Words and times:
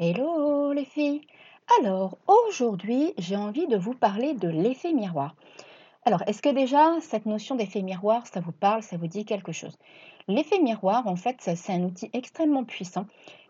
Hello 0.00 0.72
les 0.72 0.84
filles. 0.84 1.22
Alors 1.80 2.18
aujourd'hui, 2.28 3.14
j'ai 3.18 3.34
envie 3.34 3.66
de 3.66 3.76
vous 3.76 3.94
parler 3.94 4.32
de 4.32 4.46
l'effet 4.46 4.92
miroir. 4.92 5.34
Alors, 6.04 6.22
est-ce 6.28 6.40
que 6.40 6.50
déjà 6.50 6.92
cette 7.00 7.26
notion 7.26 7.56
d'effet 7.56 7.82
miroir, 7.82 8.24
ça 8.28 8.38
vous 8.38 8.52
parle, 8.52 8.84
ça 8.84 8.96
vous 8.96 9.08
dit 9.08 9.24
quelque 9.24 9.50
chose? 9.50 9.76
L'effet 10.28 10.60
miroir, 10.60 11.08
en 11.08 11.16
fait, 11.16 11.38
c'est 11.40 11.72
un 11.72 11.82
outil 11.82 12.10
extrêmement 12.12 12.62
puissant 12.62 13.06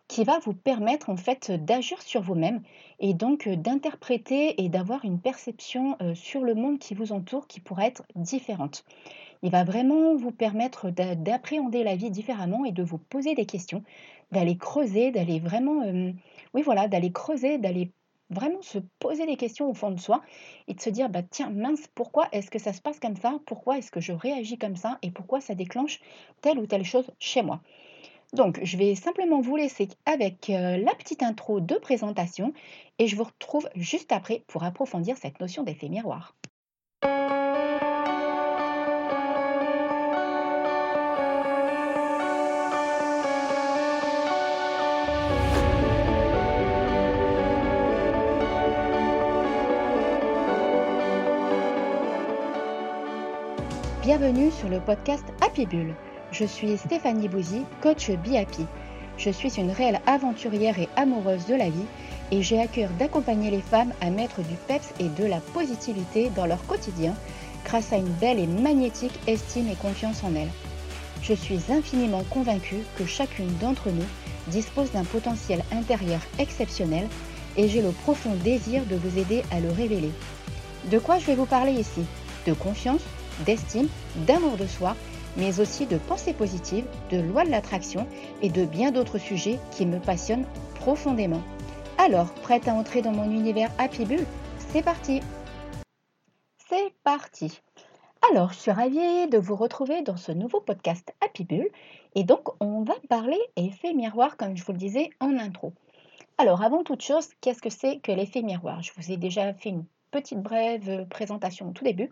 qui 0.09 0.25
va 0.25 0.39
vous 0.39 0.55
permettre 0.55 1.11
en 1.11 1.19
fait 1.19 1.51
d'agir 1.51 2.01
sur 2.01 2.23
vous-même 2.23 2.63
et 2.99 3.13
donc 3.13 3.47
euh, 3.47 3.57
d'interpréter 3.57 4.65
et 4.65 4.71
d'avoir 4.71 5.05
une 5.05 5.21
perception 5.21 5.99
euh, 6.01 6.15
sur 6.15 6.41
le 6.41 6.55
monde 6.55 6.79
qui 6.79 6.95
vous 6.95 7.13
entoure 7.13 7.47
qui 7.47 7.61
pourra 7.61 7.87
être 7.87 8.05
différente. 8.17 8.87
Il 9.43 9.51
va 9.51 9.65
vraiment 9.65 10.17
vous 10.17 10.33
permettre 10.33 10.91
d'a- 10.91 11.15
d'appréhender 11.15 11.85
la 11.85 11.95
vie 11.95 12.11
différemment 12.11 12.65
et 12.65 12.73
de 12.73 12.83
vous 12.83 12.99
poser 12.99 13.35
des 13.35 13.45
questions, 13.45 13.85
d'aller 14.33 14.57
creuser, 14.57 15.11
d'aller 15.11 15.41
vraiment, 15.41 15.83
euh, 15.83 16.13
oui 16.55 16.63
voilà, 16.63 16.89
d'aller 16.89 17.13
creuser, 17.13 17.59
d'aller 17.59 17.93
vraiment 18.31 18.63
se 18.63 18.79
poser 18.99 19.27
des 19.27 19.37
questions 19.37 19.71
au 19.71 19.75
fond 19.75 19.91
de 19.91 20.01
soi 20.01 20.23
et 20.67 20.75
de 20.75 20.81
se 20.81 20.91
dire, 20.91 21.09
bah 21.09 21.23
tiens, 21.23 21.51
mince, 21.51 21.89
pourquoi 21.95 22.29
est-ce 22.33 22.51
que 22.51 22.59
ça 22.59 22.73
se 22.73 22.81
passe 22.81 23.01
comme 23.01 23.17
ça? 23.17 23.39
Pourquoi 23.47 23.79
est-ce 23.79 23.91
que 23.91 24.01
je 24.01 24.13
réagis 24.13 24.59
comme 24.59 24.77
ça? 24.77 24.99
Et 25.03 25.11
pourquoi 25.11 25.41
ça 25.41 25.55
déclenche 25.55 26.01
telle 26.43 26.59
ou 26.59 26.67
telle 26.67 26.85
chose 26.85 27.11
chez 27.19 27.43
moi? 27.43 27.61
Donc, 28.35 28.61
je 28.63 28.77
vais 28.77 28.95
simplement 28.95 29.41
vous 29.41 29.57
laisser 29.57 29.89
avec 30.05 30.51
euh, 30.51 30.77
la 30.77 30.95
petite 30.95 31.23
intro 31.23 31.61
de 31.61 31.77
présentation 31.77 32.53
et 32.99 33.07
je 33.07 33.17
vous 33.17 33.25
retrouve 33.25 33.69
juste 33.75 34.13
après 34.13 34.45
pour 34.49 34.65
approfondir 34.65 35.17
cette 35.17 35.41
notion 35.41 35.63
d'effet 35.63 35.89
miroir. 35.89 36.35
Bienvenue 54.19 54.51
sur 54.51 54.69
le 54.69 54.81
podcast 54.81 55.23
Happy 55.41 55.65
Bull. 55.65 55.95
Je 56.33 56.45
suis 56.45 56.77
Stéphanie 56.77 57.29
Bouzy, 57.29 57.63
coach 57.81 58.11
Be 58.11 58.35
Happy. 58.35 58.67
Je 59.17 59.31
suis 59.31 59.61
une 59.61 59.71
réelle 59.71 60.01
aventurière 60.07 60.77
et 60.77 60.89
amoureuse 60.97 61.47
de 61.47 61.55
la 61.55 61.71
vie 61.71 61.87
et 62.33 62.43
j'ai 62.43 62.61
à 62.61 62.67
cœur 62.67 62.91
d'accompagner 62.99 63.53
les 63.53 63.61
femmes 63.61 63.93
à 64.01 64.11
mettre 64.11 64.43
du 64.43 64.57
peps 64.67 64.93
et 64.99 65.09
de 65.09 65.25
la 65.25 65.39
positivité 65.39 66.31
dans 66.35 66.47
leur 66.47 66.67
quotidien 66.67 67.15
grâce 67.65 67.93
à 67.93 67.97
une 67.97 68.13
belle 68.15 68.41
et 68.41 68.49
magnétique 68.49 69.17
estime 69.29 69.69
et 69.69 69.77
confiance 69.77 70.25
en 70.25 70.35
elles. 70.35 70.51
Je 71.23 71.35
suis 71.35 71.61
infiniment 71.71 72.25
convaincue 72.29 72.83
que 72.97 73.07
chacune 73.07 73.57
d'entre 73.59 73.89
nous 73.91 74.07
dispose 74.49 74.91
d'un 74.91 75.05
potentiel 75.05 75.63
intérieur 75.71 76.21
exceptionnel 76.41 77.07
et 77.57 77.69
j'ai 77.69 77.83
le 77.83 77.93
profond 77.93 78.35
désir 78.43 78.83
de 78.87 78.97
vous 78.97 79.17
aider 79.17 79.45
à 79.53 79.61
le 79.61 79.71
révéler. 79.71 80.11
De 80.91 80.99
quoi 80.99 81.21
je 81.21 81.27
vais 81.27 81.37
vous 81.37 81.47
parler 81.47 81.73
ici? 81.73 82.05
De 82.47 82.53
confiance, 82.53 83.03
d'estime, 83.45 83.89
d'amour 84.27 84.57
de 84.57 84.67
soi, 84.67 84.97
mais 85.37 85.61
aussi 85.61 85.87
de 85.87 85.99
pensée 85.99 86.33
positive, 86.33 86.87
de 87.11 87.19
loi 87.19 87.45
de 87.45 87.51
l'attraction 87.51 88.07
et 88.43 88.51
de 88.51 88.65
bien 88.65 88.91
d'autres 88.91 89.19
sujets 89.19 89.59
qui 89.71 89.87
me 89.87 90.01
passionnent 90.01 90.47
profondément. 90.75 91.43
Alors, 91.99 92.33
prête 92.33 92.69
à 92.69 92.75
entrer 92.75 93.03
dans 93.03 93.13
mon 93.13 93.31
univers 93.31 93.71
Happy 93.79 94.05
Bull 94.05 94.25
C'est 94.59 94.83
parti 94.83 95.21
C'est 96.69 96.93
parti 97.03 97.61
Alors, 98.31 98.53
je 98.53 98.59
suis 98.59 98.71
ravie 98.71 99.29
de 99.29 99.39
vous 99.39 99.57
retrouver 99.57 100.03
dans 100.03 100.17
ce 100.17 100.33
nouveau 100.33 100.61
podcast 100.61 101.13
Happy 101.21 101.45
Bull. 101.45 101.69
Et 102.15 102.25
donc, 102.25 102.49
on 102.61 102.83
va 102.83 102.95
parler 103.09 103.39
effet 103.57 103.95
miroir, 103.95 104.37
comme 104.37 104.57
je 104.57 104.65
vous 104.65 104.73
le 104.73 104.79
disais 104.79 105.11
en 105.21 105.39
intro. 105.39 105.73
Alors, 106.39 106.63
avant 106.63 106.85
toute 106.85 107.03
chose, 107.03 107.29
qu'est-ce 107.41 107.61
que 107.61 107.71
c'est 107.71 107.99
que 107.99 108.13
l'effet 108.13 108.43
miroir? 108.43 108.81
Je 108.81 108.93
vous 108.97 109.11
ai 109.11 109.17
déjà 109.17 109.53
fait 109.55 109.71
une 109.71 109.85
petite 110.11 110.41
brève 110.41 111.07
présentation 111.09 111.69
au 111.69 111.73
tout 111.73 111.85
début. 111.85 112.11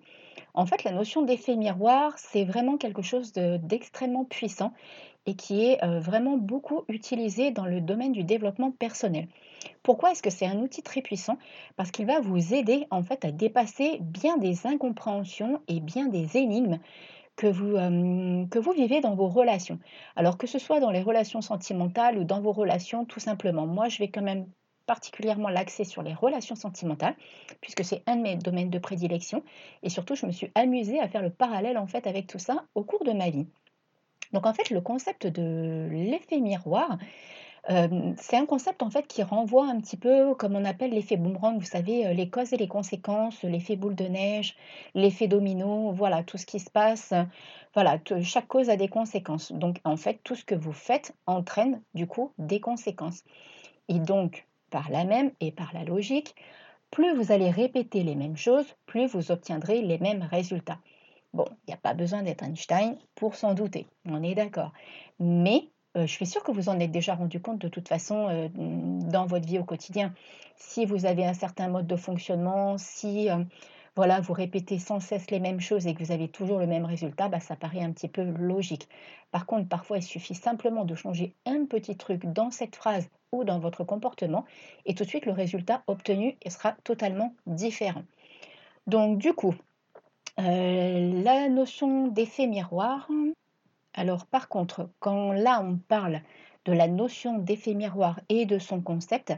En 0.54 0.66
fait, 0.66 0.84
la 0.84 0.92
notion 0.92 1.22
d'effet 1.22 1.56
miroir, 1.56 2.12
c'est 2.18 2.44
vraiment 2.44 2.76
quelque 2.76 3.02
chose 3.02 3.32
de- 3.32 3.58
d'extrêmement 3.58 4.24
puissant 4.24 4.72
et 5.26 5.34
qui 5.34 5.64
est 5.64 5.82
euh, 5.84 5.98
vraiment 6.00 6.36
beaucoup 6.36 6.84
utilisé 6.88 7.50
dans 7.50 7.66
le 7.66 7.80
domaine 7.80 8.12
du 8.12 8.24
développement 8.24 8.70
personnel. 8.70 9.28
Pourquoi 9.82 10.12
est-ce 10.12 10.22
que 10.22 10.30
c'est 10.30 10.46
un 10.46 10.58
outil 10.60 10.82
très 10.82 11.02
puissant? 11.02 11.36
Parce 11.76 11.90
qu'il 11.90 12.06
va 12.06 12.20
vous 12.20 12.54
aider 12.54 12.86
en 12.90 13.02
fait 13.02 13.24
à 13.24 13.32
dépasser 13.32 13.98
bien 14.00 14.36
des 14.36 14.66
incompréhensions 14.66 15.60
et 15.68 15.80
bien 15.80 16.06
des 16.06 16.36
énigmes 16.36 16.78
que 17.36 17.46
vous, 17.46 17.76
euh, 17.76 18.46
que 18.46 18.58
vous 18.58 18.72
vivez 18.72 19.00
dans 19.00 19.14
vos 19.14 19.28
relations. 19.28 19.78
Alors 20.14 20.38
que 20.38 20.46
ce 20.46 20.58
soit 20.58 20.80
dans 20.80 20.90
les 20.90 21.02
relations 21.02 21.42
sentimentales 21.42 22.18
ou 22.18 22.24
dans 22.24 22.40
vos 22.40 22.52
relations 22.52 23.04
tout 23.04 23.20
simplement. 23.20 23.66
Moi, 23.66 23.88
je 23.88 23.98
vais 23.98 24.08
quand 24.08 24.22
même 24.22 24.46
particulièrement 24.86 25.48
l'axer 25.48 25.84
sur 25.84 26.02
les 26.02 26.14
relations 26.14 26.56
sentimentales, 26.56 27.16
puisque 27.60 27.84
c'est 27.84 28.02
un 28.06 28.16
de 28.16 28.22
mes 28.22 28.36
domaines 28.36 28.70
de 28.70 28.78
prédilection. 28.78 29.42
Et 29.82 29.90
surtout, 29.90 30.14
je 30.14 30.26
me 30.26 30.32
suis 30.32 30.50
amusée 30.54 31.00
à 31.00 31.08
faire 31.08 31.22
le 31.22 31.30
parallèle 31.30 31.78
en 31.78 31.86
fait 31.86 32.06
avec 32.06 32.26
tout 32.26 32.38
ça 32.38 32.64
au 32.74 32.84
cours 32.84 33.04
de 33.04 33.12
ma 33.12 33.30
vie. 33.30 33.46
Donc 34.32 34.46
en 34.46 34.54
fait, 34.54 34.70
le 34.70 34.80
concept 34.80 35.26
de 35.26 35.88
l'effet 35.90 36.40
miroir, 36.40 36.98
euh, 37.68 38.12
c'est 38.18 38.36
un 38.36 38.46
concept 38.46 38.82
en 38.82 38.90
fait 38.90 39.08
qui 39.08 39.22
renvoie 39.24 39.66
un 39.66 39.80
petit 39.80 39.96
peu 39.96 40.34
comme 40.36 40.54
on 40.54 40.64
appelle 40.64 40.92
l'effet 40.92 41.16
boomerang, 41.16 41.58
vous 41.58 41.66
savez, 41.66 42.06
euh, 42.06 42.12
les 42.12 42.30
causes 42.30 42.52
et 42.52 42.56
les 42.56 42.68
conséquences, 42.68 43.42
l'effet 43.42 43.74
boule 43.74 43.96
de 43.96 44.04
neige, 44.04 44.56
l'effet 44.94 45.26
domino, 45.26 45.90
voilà, 45.92 46.22
tout 46.22 46.38
ce 46.38 46.46
qui 46.46 46.60
se 46.60 46.70
passe, 46.70 47.12
voilà, 47.74 47.98
chaque 48.22 48.46
cause 48.46 48.70
a 48.70 48.76
des 48.76 48.88
conséquences. 48.88 49.52
Donc 49.52 49.78
en 49.84 49.96
fait, 49.96 50.20
tout 50.22 50.36
ce 50.36 50.44
que 50.44 50.54
vous 50.54 50.72
faites 50.72 51.14
entraîne 51.26 51.82
du 51.94 52.06
coup 52.06 52.32
des 52.38 52.60
conséquences. 52.60 53.24
Et 53.88 53.98
donc, 53.98 54.46
par 54.76 54.90
la 54.90 55.04
même 55.04 55.30
et 55.40 55.52
par 55.52 55.72
la 55.72 55.84
logique, 55.84 56.34
plus 56.90 57.16
vous 57.16 57.32
allez 57.32 57.48
répéter 57.48 58.02
les 58.02 58.14
mêmes 58.14 58.36
choses, 58.36 58.66
plus 58.84 59.06
vous 59.06 59.30
obtiendrez 59.30 59.80
les 59.80 59.96
mêmes 59.96 60.22
résultats. 60.22 60.80
Bon, 61.32 61.46
il 61.48 61.68
n'y 61.70 61.72
a 61.72 61.78
pas 61.78 61.94
besoin 61.94 62.22
d'être 62.22 62.44
Einstein 62.44 62.98
pour 63.14 63.36
s'en 63.36 63.54
douter, 63.54 63.86
on 64.04 64.22
est 64.22 64.34
d'accord. 64.34 64.74
Mais 65.18 65.70
euh, 65.96 66.06
je 66.06 66.12
suis 66.12 66.26
sûre 66.26 66.42
que 66.42 66.52
vous 66.52 66.68
en 66.68 66.78
êtes 66.78 66.90
déjà 66.90 67.14
rendu 67.14 67.40
compte 67.40 67.58
de 67.58 67.68
toute 67.68 67.88
façon 67.88 68.28
euh, 68.28 68.48
dans 68.52 69.24
votre 69.24 69.46
vie 69.46 69.58
au 69.58 69.64
quotidien. 69.64 70.12
Si 70.56 70.84
vous 70.84 71.06
avez 71.06 71.24
un 71.24 71.32
certain 71.32 71.68
mode 71.68 71.86
de 71.86 71.96
fonctionnement, 71.96 72.76
si 72.76 73.30
euh, 73.30 73.44
voilà, 73.94 74.20
vous 74.20 74.34
répétez 74.34 74.78
sans 74.78 75.00
cesse 75.00 75.30
les 75.30 75.40
mêmes 75.40 75.60
choses 75.60 75.86
et 75.86 75.94
que 75.94 76.04
vous 76.04 76.12
avez 76.12 76.28
toujours 76.28 76.58
le 76.58 76.66
même 76.66 76.84
résultat, 76.84 77.30
bah, 77.30 77.40
ça 77.40 77.56
paraît 77.56 77.80
un 77.80 77.92
petit 77.92 78.08
peu 78.08 78.24
logique. 78.24 78.90
Par 79.30 79.46
contre, 79.46 79.70
parfois, 79.70 79.96
il 79.96 80.02
suffit 80.02 80.34
simplement 80.34 80.84
de 80.84 80.94
changer 80.94 81.34
un 81.46 81.64
petit 81.64 81.96
truc 81.96 82.26
dans 82.26 82.50
cette 82.50 82.76
phrase 82.76 83.08
dans 83.44 83.58
votre 83.58 83.84
comportement 83.84 84.44
et 84.84 84.94
tout 84.94 85.04
de 85.04 85.08
suite, 85.08 85.26
le 85.26 85.32
résultat 85.32 85.82
obtenu 85.86 86.36
sera 86.46 86.72
totalement 86.84 87.34
différent. 87.46 88.02
Donc, 88.86 89.18
du 89.18 89.32
coup, 89.32 89.54
euh, 90.38 91.22
la 91.22 91.48
notion 91.48 92.08
d'effet 92.08 92.46
miroir, 92.46 93.08
alors 93.94 94.26
par 94.26 94.48
contre, 94.48 94.90
quand 95.00 95.32
là 95.32 95.62
on 95.62 95.76
parle 95.76 96.20
de 96.66 96.72
la 96.72 96.86
notion 96.86 97.38
d'effet 97.38 97.74
miroir 97.74 98.20
et 98.28 98.44
de 98.44 98.58
son 98.58 98.82
concept, 98.82 99.32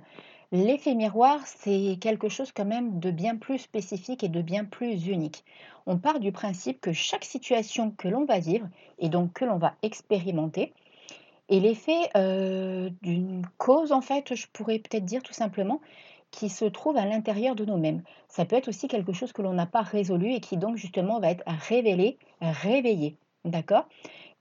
l'effet 0.50 0.94
miroir, 0.94 1.46
c'est 1.46 1.98
quelque 2.00 2.28
chose 2.28 2.50
quand 2.52 2.64
même 2.64 2.98
de 2.98 3.10
bien 3.10 3.36
plus 3.36 3.58
spécifique 3.58 4.24
et 4.24 4.28
de 4.28 4.42
bien 4.42 4.64
plus 4.64 5.06
unique. 5.06 5.44
On 5.86 5.98
part 5.98 6.18
du 6.18 6.32
principe 6.32 6.80
que 6.80 6.92
chaque 6.92 7.24
situation 7.24 7.92
que 7.92 8.08
l'on 8.08 8.24
va 8.24 8.40
vivre 8.40 8.68
et 8.98 9.08
donc 9.08 9.32
que 9.34 9.44
l'on 9.44 9.58
va 9.58 9.74
expérimenter 9.82 10.72
est 11.48 11.60
l'effet 11.60 12.10
euh, 12.16 12.90
d'une 13.02 13.46
cause, 13.56 13.92
en 13.92 14.00
fait, 14.00 14.34
je 14.34 14.46
pourrais 14.52 14.78
peut-être 14.78 15.04
dire 15.04 15.22
tout 15.22 15.32
simplement, 15.32 15.80
qui 16.30 16.48
se 16.48 16.64
trouve 16.64 16.96
à 16.96 17.06
l'intérieur 17.06 17.54
de 17.54 17.64
nous-mêmes. 17.64 18.02
Ça 18.28 18.44
peut 18.44 18.56
être 18.56 18.68
aussi 18.68 18.88
quelque 18.88 19.12
chose 19.12 19.32
que 19.32 19.42
l'on 19.42 19.54
n'a 19.54 19.66
pas 19.66 19.82
résolu 19.82 20.32
et 20.32 20.40
qui 20.40 20.56
donc 20.56 20.76
justement 20.76 21.20
va 21.20 21.30
être 21.30 21.44
révélé, 21.46 22.18
réveillé. 22.40 23.16
D'accord? 23.44 23.86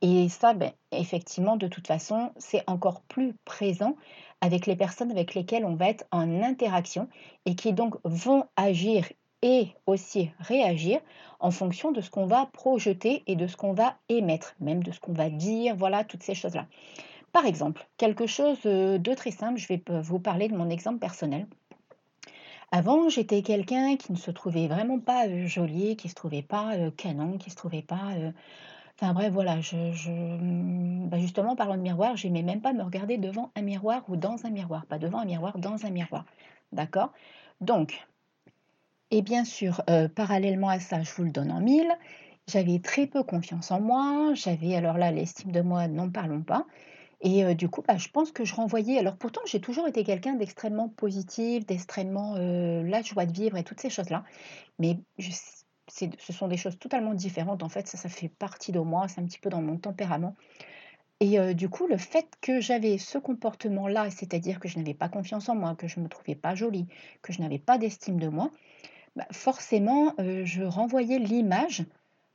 Et 0.01 0.29
ça, 0.29 0.53
ben, 0.53 0.71
effectivement, 0.91 1.57
de 1.57 1.67
toute 1.67 1.87
façon, 1.87 2.31
c'est 2.37 2.63
encore 2.67 3.01
plus 3.01 3.33
présent 3.45 3.95
avec 4.41 4.67
les 4.67 4.75
personnes 4.75 5.11
avec 5.11 5.33
lesquelles 5.33 5.65
on 5.65 5.75
va 5.75 5.89
être 5.89 6.05
en 6.11 6.43
interaction 6.43 7.07
et 7.45 7.55
qui 7.55 7.73
donc 7.73 7.95
vont 8.03 8.45
agir 8.55 9.05
et 9.41 9.69
aussi 9.85 10.31
réagir 10.39 10.99
en 11.39 11.51
fonction 11.51 11.91
de 11.91 12.01
ce 12.01 12.09
qu'on 12.09 12.25
va 12.25 12.47
projeter 12.47 13.23
et 13.27 13.35
de 13.35 13.47
ce 13.47 13.55
qu'on 13.55 13.73
va 13.73 13.95
émettre, 14.09 14.55
même 14.59 14.83
de 14.83 14.91
ce 14.91 14.99
qu'on 14.99 15.13
va 15.13 15.29
dire, 15.29 15.75
voilà, 15.75 16.03
toutes 16.03 16.23
ces 16.23 16.35
choses-là. 16.35 16.65
Par 17.31 17.45
exemple, 17.45 17.87
quelque 17.97 18.25
chose 18.25 18.57
euh, 18.65 18.97
de 18.97 19.13
très 19.13 19.31
simple, 19.31 19.59
je 19.59 19.67
vais 19.67 19.81
vous 20.01 20.19
parler 20.19 20.47
de 20.47 20.55
mon 20.55 20.69
exemple 20.69 20.99
personnel. 20.99 21.45
Avant, 22.71 23.09
j'étais 23.09 23.43
quelqu'un 23.43 23.95
qui 23.95 24.11
ne 24.11 24.17
se 24.17 24.31
trouvait 24.31 24.67
vraiment 24.67 24.99
pas 24.99 25.27
euh, 25.27 25.45
joli, 25.45 25.95
qui 25.95 26.09
se 26.09 26.15
trouvait 26.15 26.41
pas 26.41 26.75
euh, 26.75 26.91
canon, 26.91 27.37
qui 27.37 27.49
se 27.49 27.55
trouvait 27.55 27.81
pas 27.81 28.13
Enfin 28.99 29.13
bref, 29.13 29.31
voilà, 29.31 29.61
je, 29.61 29.75
mmh, 30.09 31.09
bah, 31.09 31.19
justement, 31.19 31.51
en 31.51 31.55
parlant 31.55 31.77
de 31.77 31.81
miroir, 31.81 32.17
j'aimais 32.17 32.41
même 32.41 32.61
pas 32.61 32.73
me 32.73 32.81
regarder 32.81 33.19
devant 33.19 33.51
un 33.55 33.61
miroir 33.61 34.01
ou 34.07 34.15
dans 34.15 34.43
un 34.47 34.49
miroir, 34.49 34.87
pas 34.87 34.97
devant 34.97 35.19
un 35.19 35.25
miroir, 35.25 35.59
dans 35.59 35.85
un 35.85 35.91
miroir. 35.91 36.25
D'accord? 36.71 37.11
Donc, 37.61 38.07
et 39.11 39.21
bien 39.21 39.45
sûr, 39.45 39.81
euh, 39.89 40.09
parallèlement 40.09 40.69
à 40.69 40.79
ça, 40.79 41.01
je 41.03 41.11
vous 41.13 41.23
le 41.23 41.31
donne 41.31 41.51
en 41.51 41.61
mille, 41.61 41.91
j'avais 42.47 42.79
très 42.79 43.07
peu 43.07 43.23
confiance 43.23 43.71
en 43.71 43.79
moi, 43.81 44.33
j'avais 44.33 44.75
alors 44.75 44.97
là 44.97 45.11
l'estime 45.11 45.51
de 45.51 45.61
moi, 45.61 45.87
n'en 45.87 46.09
parlons 46.11 46.43
pas, 46.43 46.65
Et 47.21 47.55
du 47.55 47.69
coup, 47.69 47.83
bah, 47.87 47.97
je 47.97 48.09
pense 48.09 48.31
que 48.33 48.45
je 48.45 48.55
renvoyais. 48.55 48.99
Alors 48.99 49.17
pourtant 49.17 49.41
j'ai 49.47 49.61
toujours 49.61 49.87
été 49.89 50.05
quelqu'un 50.05 50.35
d'extrêmement 50.35 50.89
positif, 50.89 51.65
d'extrêmement, 51.67 52.35
la 52.37 53.03
joie 53.03 53.25
de 53.27 53.33
vivre 53.33 53.57
et 53.57 53.65
toutes 53.65 53.81
ces 53.81 53.91
choses-là. 53.91 54.25
Mais 54.79 54.99
ce 55.89 56.33
sont 56.33 56.47
des 56.47 56.57
choses 56.57 56.79
totalement 56.79 57.13
différentes. 57.13 57.63
En 57.63 57.69
fait, 57.69 57.87
ça, 57.87 57.97
ça 57.97 58.09
fait 58.09 58.29
partie 58.29 58.71
de 58.71 58.79
moi, 58.79 59.07
c'est 59.07 59.21
un 59.21 59.25
petit 59.25 59.39
peu 59.39 59.49
dans 59.49 59.61
mon 59.61 59.77
tempérament. 59.77 60.35
Et 61.19 61.55
du 61.55 61.69
coup, 61.69 61.87
le 61.87 61.97
fait 61.97 62.27
que 62.41 62.61
j'avais 62.61 62.97
ce 62.99 63.17
comportement-là, 63.17 64.09
c'est-à-dire 64.11 64.59
que 64.59 64.67
je 64.67 64.77
n'avais 64.77 64.93
pas 64.93 65.09
confiance 65.09 65.49
en 65.49 65.55
moi, 65.55 65.75
que 65.75 65.87
je 65.87 65.99
ne 65.99 66.05
me 66.05 66.09
trouvais 66.09 66.35
pas 66.35 66.55
jolie, 66.55 66.87
que 67.23 67.33
je 67.33 67.41
n'avais 67.41 67.59
pas 67.59 67.77
d'estime 67.79 68.19
de 68.19 68.27
moi, 68.27 68.51
bah, 69.17 69.27
forcément, 69.31 70.13
je 70.17 70.63
renvoyais 70.63 71.19
l'image 71.19 71.85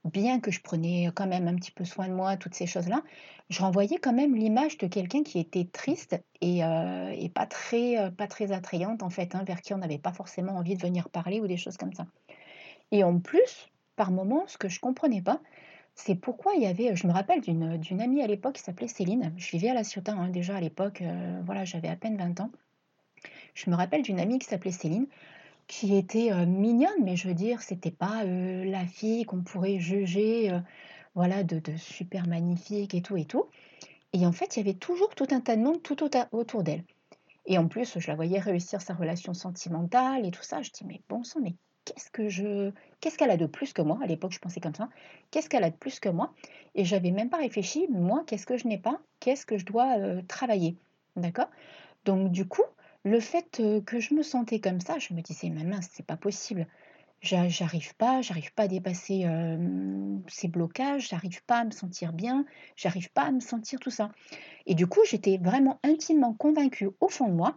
bien 0.05 0.41
que 0.41 0.51
je 0.51 0.61
prenais 0.61 1.11
quand 1.15 1.27
même 1.27 1.49
un 1.49 1.55
petit 1.55 1.71
peu 1.71 1.85
soin 1.85 2.09
de 2.09 2.13
moi, 2.13 2.37
toutes 2.37 2.55
ces 2.55 2.67
choses-là, 2.67 3.03
je 3.51 3.61
renvoyais 3.61 3.99
quand 3.99 4.13
même 4.13 4.35
l'image 4.35 4.79
de 4.79 4.87
quelqu'un 4.87 5.23
qui 5.23 5.39
était 5.39 5.65
triste 5.65 6.21
et, 6.41 6.65
euh, 6.65 7.29
pas, 7.35 7.47
très, 7.47 7.99
euh, 7.99 8.11
pas 8.11 8.27
très 8.27 8.53
attrayante 8.53 9.03
en 9.03 9.11
fait, 9.11 9.35
hein, 9.35 9.45
vers 9.45 9.61
qui 9.61 9.75
on 9.75 9.79
n'avait 9.79 9.99
pas 9.99 10.13
forcément 10.13 10.57
envie 10.57 10.77
de 10.77 10.83
venir 10.83 11.09
parler 11.09 11.41
ou 11.41 11.47
des 11.47 11.57
choses 11.57 11.77
comme 11.77 11.93
ça. 11.93 12.07
Et 12.91 13.05
en 13.05 13.19
plus, 13.21 13.71
par 13.97 14.11
moments, 14.11 14.45
ce 14.47 14.59
que 14.59 14.69
je 14.69 14.81
comprenais 14.81 15.23
pas, 15.23 15.41
c'est 15.95 16.15
pourquoi 16.15 16.55
il 16.55 16.63
y 16.63 16.67
avait, 16.67 16.97
je 16.97 17.07
me 17.07 17.13
rappelle 17.13 17.41
d'une 17.43 18.01
amie 18.01 18.23
à 18.23 18.27
l'époque 18.27 18.55
qui 18.55 18.63
s'appelait 18.63 18.89
Céline, 18.89 19.33
je 19.37 19.51
vivais 19.51 19.69
à 19.69 19.75
La 19.75 19.85
Ciotat 19.85 20.13
hein, 20.13 20.31
déjà 20.31 20.57
à 20.57 20.61
l'époque, 20.61 21.03
euh, 21.03 21.41
voilà, 21.45 21.65
j'avais 21.65 21.89
à 21.89 21.97
peine 21.97 22.17
20 22.17 22.41
ans. 22.41 22.51
Je 23.55 23.71
me 23.71 23.77
rappelle 23.77 24.03
d'une 24.03 24.19
amie 24.19 24.39
qui 24.39 24.49
s'appelait 24.49 24.73
Céline, 24.73 25.07
qui 25.73 25.97
était 25.97 26.31
mignonne, 26.45 27.03
mais 27.03 27.17
je 27.17 27.27
veux 27.27 27.35
dire, 27.35 27.63
c'était 27.63 27.91
pas 27.91 28.25
la 28.25 28.85
fille 28.85 29.25
qu'on 29.25 29.43
pourrait 29.43 29.79
juger, 29.79 30.53
voilà, 31.15 31.45
de, 31.45 31.63
super 31.79 32.29
magnifique 32.29 32.95
et 32.95 33.01
tout 33.01 33.17
et 33.17 33.25
tout. 33.25 33.47
Et 34.13 34.27
en 34.27 34.33
fait, 34.33 34.55
il 34.55 34.59
y 34.59 34.69
avait 34.69 34.79
toujours 34.79 35.15
tout 35.15 35.27
un 35.31 35.41
tas 35.41 35.57
de 35.57 35.63
monde 35.63 35.83
tout 35.83 35.97
autour 36.33 36.63
d'elle. 36.63 36.85
Et 37.47 37.57
en 37.57 37.69
plus, 37.69 37.99
je 37.99 38.07
la 38.07 38.15
voyais 38.15 38.39
réussir 38.39 38.83
sa 38.83 38.93
relation 38.93 39.33
sentimentale 39.33 40.27
et 40.27 40.31
tout 40.31 40.43
ça. 40.43 40.61
Je 40.61 40.71
dis, 40.71 40.85
mais 40.85 41.01
bon 41.09 41.25
sang, 41.25 41.41
mais 41.43 41.55
qu'est-ce 41.87 42.11
que 42.11 42.29
je. 42.29 42.71
Qu'est-ce 43.01 43.17
qu'elle 43.17 43.31
a 43.31 43.39
de 43.39 43.47
plus 43.47 43.73
que 43.73 43.81
moi? 43.81 43.99
À 44.03 44.07
l'époque, 44.07 44.33
je 44.33 44.41
pensais 44.41 44.61
comme 44.61 44.75
ça. 44.75 44.91
Qu'est-ce 45.31 45.49
qu'elle 45.49 45.65
a 45.65 45.71
de 45.71 45.77
plus 45.77 46.01
que 46.01 46.11
moi? 46.11 46.35
Et 46.75 46.85
j'avais 46.85 47.13
même 47.13 47.31
pas 47.31 47.39
réfléchi, 47.39 47.87
moi, 47.89 48.25
qu'est-ce 48.27 48.45
que 48.45 48.59
je 48.59 48.69
n'ai 48.69 48.79
pas? 48.79 49.01
Qu'est-ce 49.21 49.47
que 49.47 49.57
je 49.57 49.65
dois 49.65 49.97
travailler? 50.29 50.77
D'accord? 51.17 51.49
Donc, 52.05 52.31
du 52.31 52.47
coup, 52.47 52.63
le 53.05 53.21
fait 53.21 53.63
que 53.85 54.01
je 54.01 54.15
me 54.15 54.23
sentais 54.23 54.61
comme 54.61 54.81
ça, 54.81 54.99
je 54.99 55.15
me 55.15 55.21
disais, 55.21 55.51
mais 55.51 55.65
mince, 55.65 55.89
c'est 55.93 56.07
pas 56.07 56.17
possible. 56.17 56.67
J'arrive 57.21 57.95
pas, 57.97 58.21
j'arrive 58.21 58.53
pas 58.53 58.65
à 58.65 58.69
dépasser 58.69 59.27
ces 60.27 60.49
blocages, 60.49 61.09
j'arrive 61.09 61.43
pas 61.45 61.59
à 61.59 61.65
me 61.65 61.71
sentir 61.71 62.13
bien, 62.13 62.45
j'arrive 62.75 63.13
pas 63.13 63.23
à 63.23 63.31
me 63.31 63.41
sentir 63.41 63.79
tout 63.79 63.91
ça. 63.91 64.11
Et 64.67 64.75
du 64.75 64.89
coup, 64.89 65.01
j'étais 65.09 65.39
vraiment 65.39 65.79
intimement 65.85 66.35
convaincue 66.35 66.89
au 67.01 67.09
fond 67.09 67.29
de 67.29 67.35
moi 67.35 67.57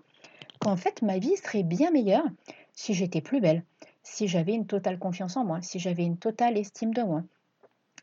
qu'en 0.60 0.78
fait, 0.78 1.02
ma 1.02 1.18
vie 1.18 1.36
serait 1.38 1.64
bien 1.64 1.90
meilleure 1.90 2.26
si 2.74 2.94
j'étais 2.94 3.22
plus 3.22 3.42
belle, 3.42 3.64
si 4.04 4.28
j'avais 4.28 4.54
une 4.54 4.68
totale 4.68 5.00
confiance 5.00 5.36
en 5.36 5.46
moi, 5.46 5.62
si 5.64 5.80
j'avais 5.80 6.04
une 6.04 6.18
totale 6.18 6.58
estime 6.58 6.94
de 6.94 7.02
moi. 7.02 7.24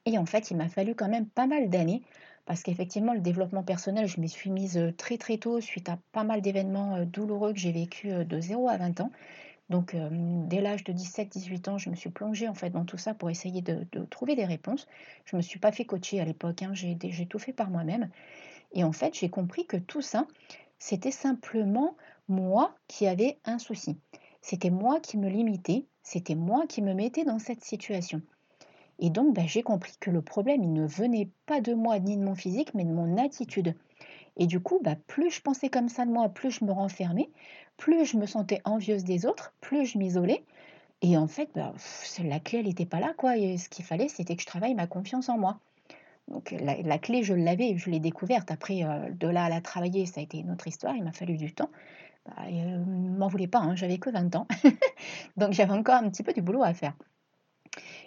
Et 0.05 0.19
en 0.19 0.27
fait, 0.27 0.51
il 0.51 0.57
m'a 0.57 0.69
fallu 0.69 0.97
quand 0.97 1.09
même 1.09 1.29
pas 1.29 1.47
mal 1.47 1.71
d'années 1.71 2.03
parce 2.45 2.63
qu'effectivement, 2.63 3.15
le 3.15 3.21
développement 3.21 3.63
personnel, 3.63 4.07
je 4.07 4.21
m'y 4.21 4.29
suis 4.29 4.51
mise 4.51 4.93
très 4.97 5.19
très 5.19 5.39
tôt 5.39 5.61
suite 5.61 5.89
à 5.89 5.99
pas 6.13 6.25
mal 6.25 6.43
d'événements 6.43 7.05
douloureux 7.05 7.53
que 7.53 7.59
j'ai 7.59 7.73
vécu 7.73 8.09
de 8.09 8.41
0 8.41 8.69
à 8.69 8.77
20 8.77 9.01
ans. 9.01 9.13
Donc, 9.71 9.97
dès 10.49 10.61
l'âge 10.61 10.85
de 10.85 10.93
17-18 10.93 11.71
ans, 11.71 11.79
je 11.79 11.89
me 11.89 11.95
suis 11.95 12.11
plongée 12.11 12.47
en 12.47 12.55
fait 12.55 12.71
dans 12.71 12.85
tout 12.85 12.99
ça 12.99 13.15
pour 13.15 13.31
essayer 13.31 13.63
de, 13.63 13.87
trouver 14.11 14.37
des 14.37 14.45
réponses. 14.45 14.87
Je 15.25 15.35
ne 15.35 15.39
me 15.39 15.43
suis 15.43 15.59
pas 15.59 15.73
fait 15.73 15.85
coacher 15.85 16.21
à 16.21 16.25
l'époque, 16.25 16.63
hein, 16.63 16.73
j'ai 16.75 17.27
tout 17.27 17.39
fait 17.39 17.55
par 17.55 17.71
moi-même. 17.71 18.11
Et 18.73 18.85
en 18.85 18.93
fait, 18.93 19.15
j'ai 19.15 19.31
compris 19.31 19.67
que 19.67 19.77
tout 19.77 20.03
ça, 20.03 20.27
c'était 20.79 21.11
simplement 21.11 21.97
moi 22.29 22.75
qui 22.89 23.07
avais 23.07 23.39
un 23.45 23.59
souci. 23.59 23.99
C'était 24.41 24.71
moi 24.71 25.01
qui 25.01 25.17
me 25.17 25.29
limitais, 25.29 25.87
c'était 26.03 26.35
moi 26.35 26.67
qui 26.67 26.83
me 26.83 26.93
mettais 26.93 27.25
dans 27.25 27.39
cette 27.39 27.63
situation. 27.63 28.21
Et 29.03 29.11
donc, 29.11 29.35
bah, 29.35 29.43
j'ai 29.47 29.65
compris 29.65 29.95
que 29.99 30.11
le 30.11 30.23
problème, 30.23 30.63
il 30.63 30.73
ne 30.73 30.87
venait 30.87 31.29
pas 31.47 31.61
de 31.61 31.75
moi 31.75 31.99
ni 31.99 32.17
de 32.17 32.23
mon 32.23 32.37
physique, 32.37 32.73
mais 32.73 32.85
de 32.85 32.93
mon 32.93 33.19
attitude. 33.19 33.75
Et 34.37 34.47
du 34.47 34.61
coup, 34.61 34.79
bah, 34.81 34.95
plus 35.09 35.33
je 35.33 35.43
pensais 35.43 35.69
comme 35.69 35.89
ça 35.89 36.07
de 36.07 36.13
moi, 36.13 36.29
plus 36.29 36.53
je 36.53 36.65
me 36.65 36.71
renfermais, 36.71 37.29
plus 37.77 38.07
je 38.07 38.17
me 38.17 38.27
sentais 38.27 38.61
envieuse 38.65 39.03
des 39.03 39.27
autres, 39.27 39.55
plus 39.61 39.87
je 39.87 39.99
m'isolais. 39.99 40.45
Et 41.03 41.17
en 41.17 41.27
fait, 41.27 41.51
bah, 41.53 41.75
la 42.23 42.39
clé, 42.39 42.61
elle 42.61 42.67
n'était 42.67 42.87
pas 42.87 43.01
là. 43.01 43.13
quoi. 43.17 43.35
Ce 43.35 43.69
qu'il 43.69 43.85
fallait, 43.85 44.07
c'était 44.07 44.37
que 44.37 44.43
je 44.43 44.47
travaille 44.47 44.75
ma 44.75 44.87
confiance 44.87 45.29
en 45.29 45.37
moi. 45.37 45.59
Donc 46.29 46.53
la, 46.53 46.99
clé, 46.99 47.25
je 47.25 47.35
l'avais, 47.35 47.77
je 47.77 47.91
l'ai 47.91 47.99
découverte. 47.99 48.53
Après, 48.53 48.85
euh, 48.85 49.11
de 49.11 49.27
là 49.27 49.47
à 49.47 49.49
la 49.49 49.61
travailler, 49.61 50.07
ça 50.07 50.21
a 50.21 50.23
été 50.23 50.39
une 50.39 50.53
autre 50.53 50.69
histoire. 50.69 50.95
Il 50.95 51.03
m'a 51.03 51.13
fallu 51.13 51.37
du 51.37 51.53
temps. 51.53 51.71
Bah, 52.27 52.45
euh, 52.47 52.85
m'en 52.87 53.27
voulais 53.27 53.49
pas, 53.49 53.59
hein, 53.59 53.75
j'avais 53.75 53.99
que 53.99 54.11
20 54.11 54.37
ans. 54.37 54.47
Donc 55.37 55.53
j'avais 55.55 55.73
encore 55.73 55.97
un 55.97 56.09
petit 56.09 56.23
peu 56.23 56.33
du 56.33 56.41
boulot 56.41 56.63
à 56.63 56.73
faire. 56.73 56.95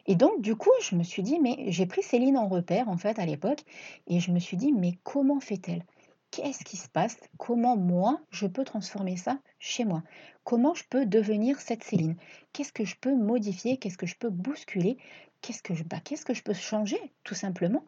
Et 0.07 0.15
donc, 0.15 0.41
du 0.41 0.55
coup, 0.55 0.71
je 0.81 0.95
me 0.95 1.03
suis 1.03 1.23
dit, 1.23 1.39
mais 1.39 1.65
j'ai 1.71 1.85
pris 1.85 2.03
Céline 2.03 2.37
en 2.37 2.47
repère, 2.47 2.89
en 2.89 2.97
fait, 2.97 3.17
à 3.19 3.25
l'époque, 3.25 3.63
et 4.07 4.19
je 4.19 4.31
me 4.31 4.39
suis 4.39 4.57
dit, 4.57 4.71
mais 4.71 4.93
comment 5.03 5.39
fait-elle? 5.39 5.83
Qu'est-ce 6.31 6.65
qui 6.65 6.77
se 6.77 6.89
passe? 6.89 7.17
Comment 7.37 7.77
moi, 7.77 8.19
je 8.29 8.45
peux 8.45 8.65
transformer 8.65 9.15
ça 9.15 9.39
chez 9.57 9.85
moi? 9.85 10.03
Comment 10.43 10.73
je 10.73 10.83
peux 10.89 11.05
devenir 11.05 11.61
cette 11.61 11.83
Céline? 11.83 12.17
Qu'est-ce 12.53 12.73
que 12.73 12.85
je 12.85 12.95
peux 12.99 13.15
modifier? 13.15 13.77
Qu'est-ce 13.77 13.97
que 13.97 14.05
je 14.05 14.17
peux 14.17 14.29
bousculer? 14.29 14.97
Qu'est-ce 15.41 15.63
que 15.63 15.73
je, 15.73 15.83
bah, 15.83 16.01
peux 16.43 16.53
changer, 16.53 16.99
tout 17.23 17.35
simplement? 17.35 17.85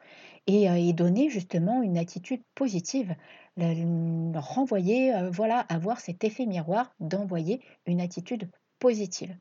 Et, 0.47 0.69
euh, 0.69 0.93
donner 0.93 1.29
justement 1.29 1.81
une 1.81 1.97
attitude 1.97 2.41
positive, 2.55 3.15
renvoyer, 3.57 5.13
euh, 5.13 5.29
voilà, 5.29 5.59
avoir 5.69 5.99
cet 5.99 6.23
effet 6.23 6.45
miroir 6.45 6.93
d'envoyer 6.99 7.61
une 7.85 7.99
attitude 7.99 8.49
positive. 8.79 9.35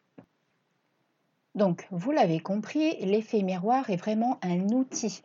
Donc, 1.56 1.86
vous 1.90 2.12
l'avez 2.12 2.38
compris, 2.38 2.96
l'effet 3.00 3.42
miroir 3.42 3.88
est 3.88 3.96
vraiment 3.96 4.38
un 4.42 4.68
outil 4.68 5.22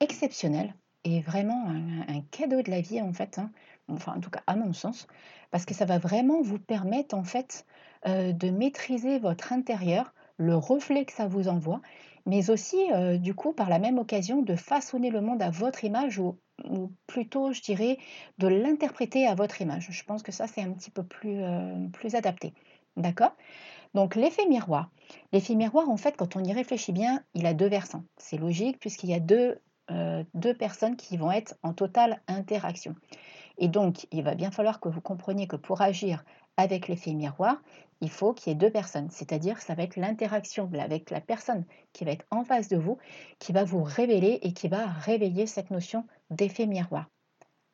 exceptionnel 0.00 0.74
et 1.04 1.20
vraiment 1.20 1.66
un, 1.68 2.22
cadeau 2.30 2.62
de 2.62 2.70
la 2.70 2.80
vie 2.80 3.02
en 3.02 3.12
fait, 3.12 3.38
hein. 3.38 3.50
enfin 3.88 4.14
en 4.16 4.20
tout 4.20 4.30
cas 4.30 4.42
à 4.46 4.56
mon 4.56 4.72
sens, 4.72 5.06
parce 5.50 5.66
que 5.66 5.74
ça 5.74 5.84
va 5.84 5.98
vraiment 5.98 6.40
vous 6.40 6.58
permettre 6.58 7.14
en 7.14 7.22
fait 7.22 7.66
euh, 8.06 8.32
de 8.32 8.48
maîtriser 8.48 9.18
votre 9.18 9.52
intérieur, 9.52 10.14
le 10.38 10.56
reflet 10.56 11.04
que 11.04 11.12
ça 11.12 11.26
vous 11.26 11.48
envoie, 11.48 11.82
mais 12.24 12.48
aussi 12.48 12.78
euh, 12.94 13.18
du 13.18 13.34
coup 13.34 13.52
par 13.52 13.68
la 13.68 13.78
même 13.78 13.98
occasion 13.98 14.40
de 14.40 14.56
façonner 14.56 15.10
le 15.10 15.20
monde 15.20 15.42
à 15.42 15.50
votre 15.50 15.84
image 15.84 16.18
ou, 16.18 16.38
plutôt 17.06 17.52
je 17.52 17.60
dirais 17.60 17.98
de 18.38 18.48
l'interpréter 18.48 19.26
à 19.26 19.34
votre 19.34 19.60
image. 19.60 19.88
Je 19.90 20.04
pense 20.04 20.22
que 20.22 20.32
ça 20.32 20.46
c'est 20.46 20.62
un 20.62 20.72
petit 20.72 20.90
peu 20.90 21.02
plus, 21.02 21.42
euh, 21.42 21.88
plus 21.92 22.14
adapté. 22.14 22.54
D'accord? 22.96 23.36
Donc 23.94 24.16
l'effet 24.16 24.46
miroir. 24.46 24.90
L'effet 25.32 25.54
miroir, 25.54 25.88
en 25.88 25.96
fait, 25.96 26.16
quand 26.16 26.36
on 26.36 26.42
y 26.42 26.52
réfléchit 26.52 26.92
bien, 26.92 27.22
il 27.34 27.46
a 27.46 27.54
deux 27.54 27.68
versants. 27.68 28.04
C'est 28.16 28.36
logique 28.36 28.80
puisqu'il 28.80 29.10
y 29.10 29.14
a 29.14 29.20
deux, 29.20 29.60
euh, 29.90 30.24
deux 30.34 30.54
personnes 30.54 30.96
qui 30.96 31.16
vont 31.16 31.30
être 31.30 31.54
en 31.62 31.72
totale 31.72 32.20
interaction. 32.26 32.96
Et 33.58 33.68
donc, 33.68 34.06
il 34.10 34.24
va 34.24 34.34
bien 34.34 34.50
falloir 34.50 34.80
que 34.80 34.88
vous 34.88 35.00
compreniez 35.00 35.46
que 35.46 35.56
pour 35.56 35.80
agir 35.80 36.24
avec 36.56 36.88
l'effet 36.88 37.12
miroir, 37.12 37.62
il 38.00 38.10
faut 38.10 38.32
qu'il 38.32 38.50
y 38.50 38.52
ait 38.52 38.58
deux 38.58 38.70
personnes. 38.70 39.10
C'est-à-dire 39.10 39.60
ça 39.60 39.74
va 39.74 39.84
être 39.84 39.96
l'interaction 39.96 40.68
avec 40.78 41.10
la 41.10 41.20
personne 41.20 41.64
qui 41.92 42.04
va 42.04 42.10
être 42.10 42.26
en 42.30 42.44
face 42.44 42.68
de 42.68 42.76
vous, 42.76 42.98
qui 43.38 43.52
va 43.52 43.64
vous 43.64 43.82
révéler 43.82 44.40
et 44.42 44.52
qui 44.52 44.68
va 44.68 44.86
réveiller 44.86 45.46
cette 45.46 45.70
notion 45.70 46.04
d'effet 46.30 46.66
miroir. 46.66 47.08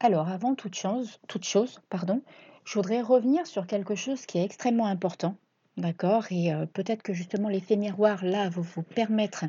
Alors, 0.01 0.29
avant 0.29 0.55
toute 0.55 0.75
chose, 0.75 1.19
toute 1.29 1.45
chose 1.45 1.81
pardon, 1.89 2.23
je 2.65 2.75
voudrais 2.75 3.01
revenir 3.01 3.47
sur 3.47 3.67
quelque 3.67 3.95
chose 3.95 4.27
qui 4.27 4.39
est 4.39 4.45
extrêmement 4.45 4.87
important 4.87 5.37
D'accord 5.81 6.27
Et 6.31 6.53
peut-être 6.75 7.03
que 7.03 7.15
justement 7.15 7.49
l'effet 7.49 7.77
miroir, 7.77 8.23
là, 8.23 8.51
va 8.51 8.61
vous 8.61 8.83
permettre 8.83 9.47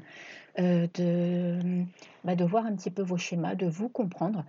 de, 0.58 1.84
bah, 2.24 2.36
de 2.36 2.46
voir 2.46 2.66
un 2.66 2.76
petit 2.76 2.90
peu 2.90 3.02
vos 3.02 3.18
schémas, 3.18 3.56
de 3.56 3.68
vous 3.68 3.90
comprendre. 3.90 4.46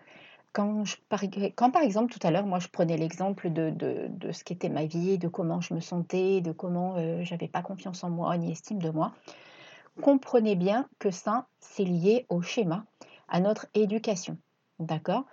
Quand, 0.52 0.84
par, 1.08 1.82
exemple 1.82 2.12
tout 2.12 2.24
à 2.24 2.30
l'heure, 2.30 2.46
moi 2.46 2.60
je 2.60 2.68
prenais 2.68 2.96
l'exemple 2.96 3.50
de, 3.50 3.70
de, 3.70 4.32
ce 4.32 4.44
qu'était 4.44 4.68
ma 4.68 4.84
vie, 4.84 5.18
de 5.18 5.26
comment 5.26 5.60
je 5.60 5.74
me 5.74 5.80
sentais, 5.80 6.40
de 6.40 6.52
comment 6.52 6.96
j'avais 7.24 7.48
pas 7.48 7.62
confiance 7.62 8.04
en 8.04 8.10
moi 8.10 8.36
ni 8.36 8.52
estime 8.52 8.78
de 8.78 8.90
moi, 8.90 9.12
comprenez 10.00 10.54
bien 10.54 10.88
que 10.98 11.10
ça, 11.10 11.46
c'est 11.58 11.84
lié 11.84 12.26
au 12.28 12.42
schéma, 12.42 12.84
à 13.28 13.40
notre 13.40 13.66
éducation. 13.74 14.38
D'accord? 14.78 15.24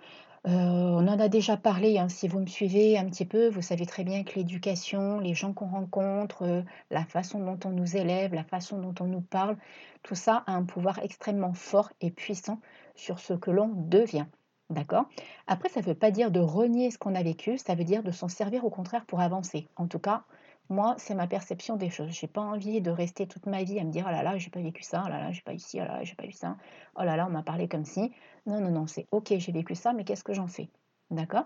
Euh, 0.46 0.50
on 0.50 1.06
en 1.06 1.18
a 1.18 1.28
déjà 1.28 1.58
parlé, 1.58 1.98
hein, 1.98 2.08
si 2.08 2.26
vous 2.26 2.38
me 2.40 2.46
suivez 2.46 2.96
un 2.96 3.04
petit 3.10 3.26
peu, 3.26 3.48
vous 3.48 3.60
savez 3.60 3.84
très 3.84 4.04
bien 4.04 4.24
que 4.24 4.36
l'éducation, 4.36 5.20
les 5.20 5.34
gens 5.34 5.52
qu'on 5.52 5.66
rencontre, 5.66 6.44
euh, 6.46 6.62
la 6.90 7.04
façon 7.04 7.40
dont 7.40 7.58
on 7.66 7.70
nous 7.70 7.96
élève, 7.96 8.32
la 8.32 8.44
façon 8.44 8.78
dont 8.78 8.94
on 9.00 9.06
nous 9.06 9.20
parle, 9.20 9.58
tout 10.02 10.14
ça 10.14 10.42
a 10.46 10.52
un 10.52 10.64
pouvoir 10.64 10.98
extrêmement 11.00 11.52
fort 11.52 11.92
et 12.00 12.10
puissant 12.10 12.58
sur 12.94 13.18
ce 13.18 13.34
que 13.34 13.50
l'on 13.50 13.68
devient. 13.68 14.26
D'accord? 14.70 15.10
Après, 15.46 15.68
ça 15.68 15.80
ne 15.80 15.84
veut 15.84 15.94
pas 15.94 16.10
dire 16.10 16.30
de 16.30 16.40
renier 16.40 16.90
ce 16.90 16.96
qu'on 16.96 17.14
a 17.14 17.22
vécu, 17.22 17.58
ça 17.58 17.74
veut 17.74 17.84
dire 17.84 18.02
de 18.02 18.12
s'en 18.12 18.28
servir 18.28 18.64
au 18.64 18.70
contraire 18.70 19.04
pour 19.04 19.20
avancer. 19.20 19.68
En 19.76 19.88
tout 19.88 19.98
cas, 19.98 20.22
moi, 20.70 20.94
c'est 20.98 21.14
ma 21.14 21.26
perception 21.26 21.76
des 21.76 21.90
choses. 21.90 22.10
J'ai 22.10 22.28
pas 22.28 22.40
envie 22.40 22.80
de 22.80 22.90
rester 22.90 23.26
toute 23.26 23.46
ma 23.46 23.64
vie 23.64 23.78
à 23.80 23.84
me 23.84 23.90
dire 23.90 24.04
oh 24.08 24.10
là 24.10 24.22
là, 24.22 24.38
j'ai 24.38 24.50
pas 24.50 24.60
vécu 24.60 24.82
ça, 24.82 25.02
oh 25.04 25.08
là 25.08 25.18
là, 25.18 25.32
j'ai 25.32 25.42
pas 25.42 25.52
eu 25.52 25.58
ci, 25.58 25.80
oh 25.80 25.84
là 25.84 25.98
là, 25.98 26.04
j'ai 26.04 26.14
pas 26.14 26.24
eu 26.24 26.32
ça, 26.32 26.56
oh 26.96 27.02
là 27.02 27.16
là, 27.16 27.26
on 27.26 27.30
m'a 27.30 27.42
parlé 27.42 27.68
comme 27.68 27.84
si. 27.84 28.12
Non, 28.46 28.60
non, 28.60 28.70
non, 28.70 28.86
c'est 28.86 29.06
ok, 29.10 29.34
j'ai 29.36 29.52
vécu 29.52 29.74
ça, 29.74 29.92
mais 29.92 30.04
qu'est-ce 30.04 30.24
que 30.24 30.32
j'en 30.32 30.46
fais? 30.46 30.70
D'accord? 31.10 31.44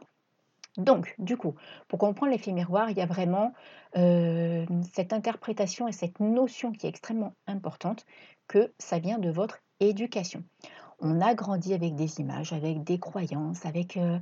Donc, 0.77 1.15
du 1.19 1.37
coup, 1.37 1.55
pour 1.89 1.99
comprendre 1.99 2.33
l'effet 2.33 2.53
miroir, 2.53 2.91
il 2.91 2.97
y 2.97 3.01
a 3.01 3.07
vraiment 3.07 3.53
euh, 3.97 4.67
cette 4.93 5.13
interprétation 5.13 5.87
et 5.87 5.93
cette 5.93 6.21
notion 6.21 6.73
qui 6.73 6.87
est 6.87 6.89
extrêmement 6.91 7.35
importante 7.47 8.05
que 8.49 8.73
ça 8.79 8.99
vient 8.99 9.19
de 9.19 9.31
votre 9.31 9.61
éducation. 9.81 10.43
On 11.01 11.21
a 11.21 11.35
grandi 11.35 11.75
avec 11.75 11.95
des 11.95 12.21
images, 12.21 12.53
avec 12.53 12.83
des 12.83 12.99
croyances, 12.99 13.65
avec 13.67 13.97
euh, 13.97 14.19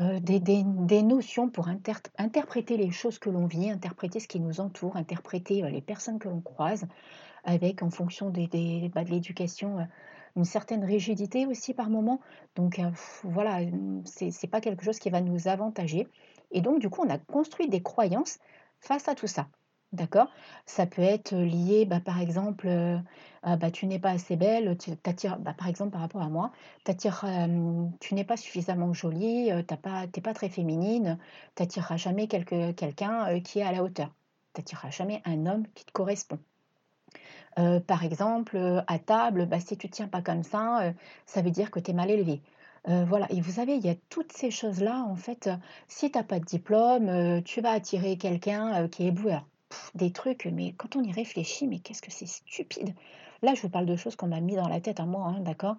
euh, 0.00 0.20
des, 0.20 1.02
notions 1.02 1.48
pour 1.48 1.68
interpréter 2.18 2.76
les 2.76 2.90
choses 2.90 3.18
que 3.18 3.30
l'on 3.30 3.46
vit, 3.46 3.70
interpréter 3.70 4.20
ce 4.20 4.28
qui 4.28 4.40
nous 4.40 4.60
entoure, 4.60 4.96
interpréter 4.96 5.62
les 5.62 5.80
personnes 5.80 6.18
que 6.18 6.28
l'on 6.28 6.40
croise, 6.40 6.86
avec 7.44 7.82
en 7.82 7.90
fonction 7.90 8.30
des, 8.30 8.90
bah, 8.94 9.04
de 9.04 9.10
l'éducation 9.10 9.86
une 10.36 10.44
certaine 10.44 10.84
rigidité 10.84 11.46
aussi 11.46 11.74
par 11.74 11.90
moment. 11.90 12.20
Donc 12.54 12.78
euh, 12.78 12.90
voilà, 13.24 13.60
c'est 14.04 14.26
n'est 14.26 14.50
pas 14.50 14.60
quelque 14.60 14.84
chose 14.84 14.98
qui 14.98 15.10
va 15.10 15.20
nous 15.20 15.48
avantager. 15.48 16.06
Et 16.52 16.60
donc 16.60 16.78
du 16.78 16.90
coup, 16.90 17.02
on 17.04 17.10
a 17.10 17.18
construit 17.18 17.68
des 17.68 17.82
croyances 17.82 18.38
face 18.80 19.08
à 19.08 19.14
tout 19.14 19.26
ça. 19.26 19.48
D'accord? 19.96 20.28
Ça 20.66 20.86
peut 20.86 21.02
être 21.02 21.34
lié, 21.34 21.86
bah, 21.86 22.00
par 22.00 22.20
exemple, 22.20 22.68
euh, 22.68 22.98
bah, 23.42 23.70
tu 23.70 23.86
n'es 23.86 23.98
pas 23.98 24.10
assez 24.10 24.36
belle, 24.36 24.76
tu 24.78 24.90
bah, 25.40 25.54
par 25.56 25.68
exemple 25.68 25.92
par 25.92 26.00
rapport 26.02 26.22
à 26.22 26.28
moi, 26.28 26.52
euh, 26.88 27.86
tu 28.00 28.14
n'es 28.14 28.24
pas 28.24 28.36
suffisamment 28.36 28.92
jolie, 28.92 29.50
tu 29.66 29.74
n'es 29.74 30.22
pas, 30.22 30.34
très 30.34 30.48
féminine, 30.48 31.18
tu 31.56 31.62
n'attireras 31.62 31.96
jamais 31.96 32.28
quelqu'un 32.28 33.40
qui 33.40 33.60
est 33.60 33.62
à 33.62 33.72
la 33.72 33.82
hauteur. 33.82 34.14
Tu 34.54 34.60
n'attireras 34.60 34.90
jamais 34.90 35.22
un 35.24 35.46
homme 35.46 35.66
qui 35.74 35.84
te 35.84 35.92
correspond. 35.92 36.38
Euh, 37.58 37.80
par 37.80 38.04
exemple, 38.04 38.56
euh, 38.56 38.82
à 38.86 38.98
table, 38.98 39.48
si 39.60 39.76
tu 39.76 39.86
ne 39.86 39.92
tiens 39.92 40.08
pas 40.08 40.22
comme 40.22 40.42
ça, 40.42 40.82
euh, 40.82 40.92
ça 41.26 41.42
veut 41.42 41.50
dire 41.50 41.70
que 41.70 41.80
tu 41.80 41.90
es 41.90 41.94
mal 41.94 42.10
élevé. 42.10 42.42
voilà, 43.08 43.26
et 43.32 43.40
vous 43.40 43.52
savez, 43.52 43.74
il 43.76 43.84
y 43.84 43.88
a 43.88 43.96
toutes 44.10 44.32
ces 44.32 44.50
choses-là, 44.52 45.02
en 45.08 45.16
fait, 45.16 45.50
si 45.88 46.10
tu 46.10 46.18
n'as 46.18 46.24
pas 46.24 46.38
de 46.38 46.44
diplôme, 46.44 47.42
tu 47.42 47.60
vas 47.60 47.72
attirer 47.72 48.16
quelqu'un 48.16 48.86
qui 48.88 49.08
est 49.08 49.10
boueur. 49.10 49.44
Des 49.94 50.12
trucs, 50.12 50.46
mais 50.46 50.72
quand 50.72 50.96
on 50.96 51.02
y 51.02 51.12
réfléchit, 51.12 51.66
mais 51.66 51.78
qu'est-ce 51.78 52.02
que 52.02 52.10
c'est 52.10 52.26
stupide. 52.26 52.94
Là, 53.42 53.54
je 53.54 53.62
vous 53.62 53.68
parle 53.68 53.86
de 53.86 53.96
choses 53.96 54.16
qu'on 54.16 54.28
m'a 54.28 54.40
mis 54.40 54.56
dans 54.56 54.68
la 54.68 54.80
tête 54.80 55.00
à 55.00 55.06
moi, 55.06 55.26
hein, 55.26 55.40
d'accord? 55.40 55.76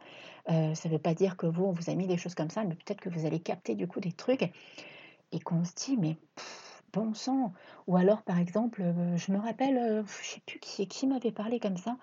Ça 0.47 0.53
ne 0.53 0.89
veut 0.89 0.99
pas 0.99 1.13
dire 1.13 1.37
que 1.37 1.47
vous, 1.47 1.65
on 1.65 1.71
vous 1.71 1.89
a 1.89 1.95
mis 1.95 2.07
des 2.07 2.17
choses 2.17 2.35
comme 2.35 2.49
ça, 2.49 2.63
mais 2.63 2.75
peut-être 2.75 3.01
que 3.01 3.09
vous 3.09 3.25
allez 3.25 3.39
capter 3.39 3.75
du 3.75 3.87
coup 3.87 3.99
des 3.99 4.11
trucs 4.11 4.49
et 5.31 5.39
qu'on 5.39 5.63
se 5.63 5.73
dit, 5.73 5.97
mais 5.97 6.17
bon 6.93 7.13
sang. 7.13 7.53
Ou 7.87 7.97
alors, 7.97 8.21
par 8.23 8.39
exemple, 8.39 8.81
euh, 8.81 9.17
je 9.17 9.31
me 9.31 9.37
rappelle, 9.37 9.77
euh, 9.77 10.03
je 10.21 10.27
sais 10.27 10.41
plus 10.45 10.59
qui, 10.59 11.07
m'avait 11.07 11.31
parlé 11.31 11.59
comme 11.59 11.77
ça, 11.77 11.97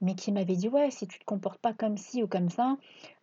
mais 0.00 0.14
qui 0.14 0.32
m'avait 0.32 0.56
dit, 0.56 0.68
ouais, 0.68 0.90
si 0.90 1.06
tu 1.06 1.18
te 1.18 1.24
comportes 1.24 1.60
pas 1.60 1.72
comme 1.74 1.96
ci 1.96 2.22
ou 2.22 2.28
comme 2.28 2.50
ça, 2.50 2.76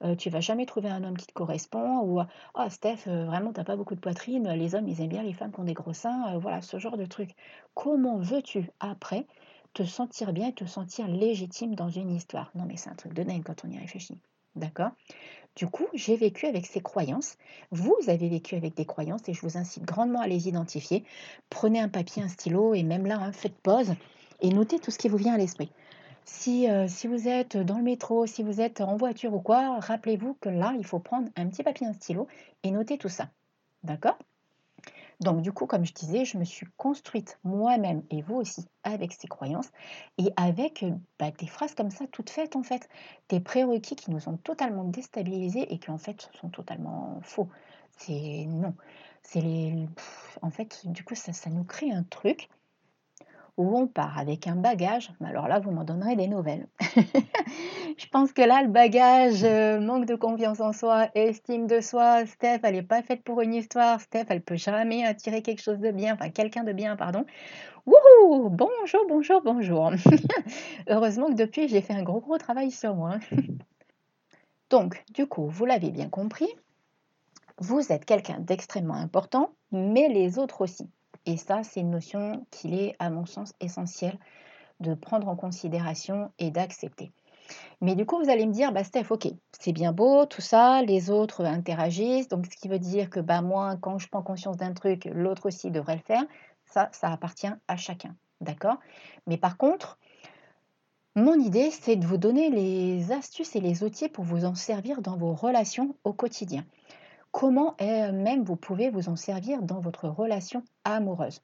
euh, 0.03 0.15
tu 0.15 0.29
vas 0.29 0.39
jamais 0.41 0.65
trouver 0.65 0.89
un 0.89 1.03
homme 1.03 1.17
qui 1.17 1.27
te 1.27 1.33
correspond. 1.33 2.01
Ou, 2.01 2.21
ah, 2.55 2.69
Steph, 2.69 3.07
vraiment, 3.07 3.53
t'as 3.53 3.63
pas 3.63 3.75
beaucoup 3.75 3.95
de 3.95 3.99
poitrine, 3.99 4.49
les 4.49 4.75
hommes, 4.75 4.87
ils 4.87 5.01
aiment 5.01 5.09
bien 5.09 5.23
les 5.23 5.33
femmes 5.33 5.51
qui 5.51 5.59
ont 5.59 5.63
des 5.65 5.73
gros 5.73 5.93
seins. 5.93 6.37
voilà, 6.39 6.61
ce 6.61 6.79
genre 6.79 6.97
de 6.97 7.05
truc. 7.05 7.35
Comment 7.73 8.17
veux-tu, 8.17 8.69
après, 8.79 9.27
te 9.73 9.83
sentir 9.83 10.33
bien 10.33 10.51
te 10.51 10.65
sentir 10.65 11.07
légitime 11.07 11.75
dans 11.75 11.89
une 11.89 12.11
histoire? 12.11 12.51
Non, 12.55 12.65
mais 12.65 12.77
c'est 12.77 12.89
un 12.89 12.95
truc 12.95 13.13
de 13.13 13.23
dingue 13.23 13.43
quand 13.43 13.65
on 13.65 13.69
y 13.69 13.77
réfléchit. 13.77 14.19
D'accord 14.55 14.91
du 15.55 15.67
coup, 15.67 15.87
j'ai 15.93 16.17
vécu 16.17 16.47
avec 16.47 16.65
ces 16.65 16.81
croyances. 16.81 17.37
Vous 17.71 17.95
avez 18.07 18.27
vécu 18.27 18.55
avec 18.55 18.75
des 18.75 18.83
croyances 18.83 19.27
et 19.29 19.33
je 19.33 19.41
vous 19.41 19.57
incite 19.57 19.85
grandement 19.85 20.19
à 20.19 20.27
les 20.27 20.49
identifier. 20.49 21.05
Prenez 21.49 21.79
un 21.79 21.87
papier, 21.87 22.21
un 22.21 22.27
stylo 22.27 22.73
et 22.73 22.83
même 22.83 23.05
là, 23.05 23.17
hein, 23.17 23.31
faites 23.31 23.55
pause 23.55 23.93
et 24.41 24.49
notez 24.49 24.79
tout 24.79 24.91
ce 24.91 24.97
qui 24.97 25.07
vous 25.07 25.15
vient 25.15 25.33
à 25.33 25.37
l'esprit. 25.37 25.71
Si, 26.25 26.69
euh, 26.69 26.87
si, 26.89 27.07
vous 27.07 27.29
êtes 27.29 27.55
dans 27.55 27.77
le 27.77 27.83
métro, 27.83 28.25
si 28.25 28.43
vous 28.43 28.59
êtes 28.59 28.81
en 28.81 28.97
voiture 28.97 29.33
ou 29.33 29.39
quoi, 29.39 29.79
rappelez-vous 29.79 30.35
que 30.41 30.49
là, 30.49 30.73
il 30.77 30.85
faut 30.85 30.99
prendre 30.99 31.29
un 31.37 31.47
petit 31.47 31.63
papier, 31.63 31.87
un 31.87 31.93
stylo 31.93 32.27
et 32.63 32.71
noter 32.71 32.97
tout 32.97 33.09
ça. 33.09 33.29
D'accord? 33.83 34.17
Donc 35.21 35.41
du 35.41 35.51
coup, 35.51 35.65
comme 35.65 35.85
je 35.85 35.93
disais, 35.93 36.25
je 36.25 36.37
me 36.37 36.43
suis 36.43 36.67
construite 36.77 37.39
moi-même 37.43 38.03
et 38.09 38.21
vous 38.21 38.35
aussi 38.35 38.67
avec 38.83 39.13
ces 39.13 39.27
croyances 39.27 39.69
et 40.17 40.31
avec 40.37 40.83
euh, 40.83 40.91
bah, 41.19 41.31
des 41.31 41.47
phrases 41.47 41.75
comme 41.75 41.91
ça 41.91 42.05
toutes 42.11 42.29
faites 42.29 42.55
en 42.55 42.63
fait, 42.63 42.89
des 43.29 43.39
prérequis 43.39 43.95
qui 43.95 44.11
nous 44.11 44.29
ont 44.29 44.37
totalement 44.37 44.83
déstabilisés 44.83 45.73
et 45.73 45.79
qui 45.79 45.91
en 45.91 45.97
fait 45.97 46.29
sont 46.39 46.49
totalement 46.49 47.19
faux. 47.23 47.49
C'est 47.97 48.45
non, 48.47 48.75
c'est 49.23 49.41
les, 49.41 49.87
en 50.41 50.51
fait, 50.51 50.85
du 50.85 51.03
coup, 51.03 51.15
ça, 51.15 51.33
ça 51.33 51.49
nous 51.49 51.63
crée 51.63 51.91
un 51.91 52.03
truc 52.03 52.49
où 53.57 53.77
on 53.77 53.87
part 53.87 54.17
avec 54.17 54.47
un 54.47 54.55
bagage, 54.55 55.11
mais 55.19 55.29
alors 55.29 55.47
là, 55.47 55.59
vous 55.59 55.71
m'en 55.71 55.83
donnerez 55.83 56.15
des 56.15 56.27
nouvelles. 56.27 56.67
je 57.97 58.05
pense 58.11 58.33
que 58.33 58.41
là, 58.41 58.61
le 58.63 58.69
bagage, 58.69 59.43
euh, 59.43 59.79
manque 59.79 60.05
de 60.05 60.15
confiance 60.15 60.59
en 60.59 60.73
soi, 60.73 61.07
estime 61.15 61.65
de 61.67 61.79
soi, 61.79 62.25
Steph, 62.25 62.59
elle 62.63 62.75
n'est 62.75 62.83
pas 62.83 63.01
faite 63.01 63.23
pour 63.23 63.41
une 63.41 63.53
histoire, 63.53 64.01
Steph, 64.01 64.25
elle 64.29 64.41
peut 64.41 64.57
jamais 64.57 65.05
attirer 65.05 65.41
quelque 65.41 65.61
chose 65.61 65.79
de 65.79 65.91
bien, 65.91 66.15
enfin 66.15 66.29
quelqu'un 66.29 66.63
de 66.63 66.73
bien, 66.73 66.95
pardon. 66.95 67.25
Wouhou 67.85 68.49
Bonjour, 68.49 69.05
bonjour, 69.07 69.41
bonjour. 69.41 69.91
Heureusement 70.89 71.27
que 71.27 71.35
depuis, 71.35 71.67
j'ai 71.67 71.81
fait 71.81 71.93
un 71.93 72.03
gros, 72.03 72.19
gros 72.19 72.37
travail 72.37 72.71
sur 72.71 72.95
moi. 72.95 73.19
Donc, 74.69 75.03
du 75.13 75.27
coup, 75.27 75.47
vous 75.47 75.65
l'avez 75.65 75.91
bien 75.91 76.09
compris, 76.09 76.49
vous 77.59 77.91
êtes 77.91 78.05
quelqu'un 78.05 78.39
d'extrêmement 78.39 78.95
important, 78.95 79.51
mais 79.71 80.09
les 80.09 80.39
autres 80.39 80.61
aussi. 80.61 80.89
Et 81.25 81.37
ça, 81.37 81.63
c'est 81.63 81.79
une 81.79 81.89
notion 81.89 82.45
qu'il 82.51 82.73
est, 82.73 82.95
à 82.99 83.09
mon 83.09 83.25
sens, 83.25 83.53
essentiel 83.59 84.17
de 84.79 84.93
prendre 84.93 85.27
en 85.27 85.35
considération 85.35 86.31
et 86.37 86.51
d'accepter. 86.51 87.11
Mais 87.81 87.95
du 87.95 88.05
coup, 88.05 88.17
vous 88.17 88.29
allez 88.29 88.45
me 88.45 88.51
dire, 88.51 88.71
bah 88.71 88.83
Steph, 88.83 89.07
ok, 89.09 89.27
c'est 89.59 89.71
bien 89.71 89.91
beau, 89.91 90.25
tout 90.25 90.41
ça, 90.41 90.81
les 90.81 91.09
autres 91.09 91.45
interagissent, 91.45 92.27
donc 92.27 92.45
ce 92.47 92.57
qui 92.57 92.67
veut 92.67 92.79
dire 92.79 93.09
que 93.09 93.19
bah, 93.19 93.41
moi, 93.41 93.77
quand 93.81 93.99
je 93.99 94.07
prends 94.07 94.23
conscience 94.23 94.57
d'un 94.57 94.73
truc, 94.73 95.05
l'autre 95.13 95.47
aussi 95.47 95.71
devrait 95.71 95.95
le 95.95 96.01
faire. 96.01 96.23
Ça, 96.65 96.89
ça 96.91 97.11
appartient 97.11 97.51
à 97.67 97.77
chacun, 97.77 98.15
d'accord? 98.41 98.79
Mais 99.27 99.37
par 99.37 99.57
contre, 99.57 99.99
mon 101.15 101.35
idée, 101.35 101.69
c'est 101.71 101.95
de 101.95 102.05
vous 102.05 102.17
donner 102.17 102.49
les 102.49 103.11
astuces 103.11 103.55
et 103.55 103.61
les 103.61 103.83
outils 103.83 104.09
pour 104.09 104.23
vous 104.23 104.45
en 104.45 104.55
servir 104.55 105.01
dans 105.01 105.15
vos 105.15 105.33
relations 105.33 105.95
au 106.03 106.11
quotidien 106.11 106.65
comment 107.35 107.75
même 107.81 108.45
vous 108.45 108.55
pouvez 108.55 108.89
vous 108.89 109.09
en 109.09 109.17
servir 109.17 109.61
dans 109.61 109.81
votre 109.81 110.07
relation 110.07 110.63
amoureuse. 110.85 111.41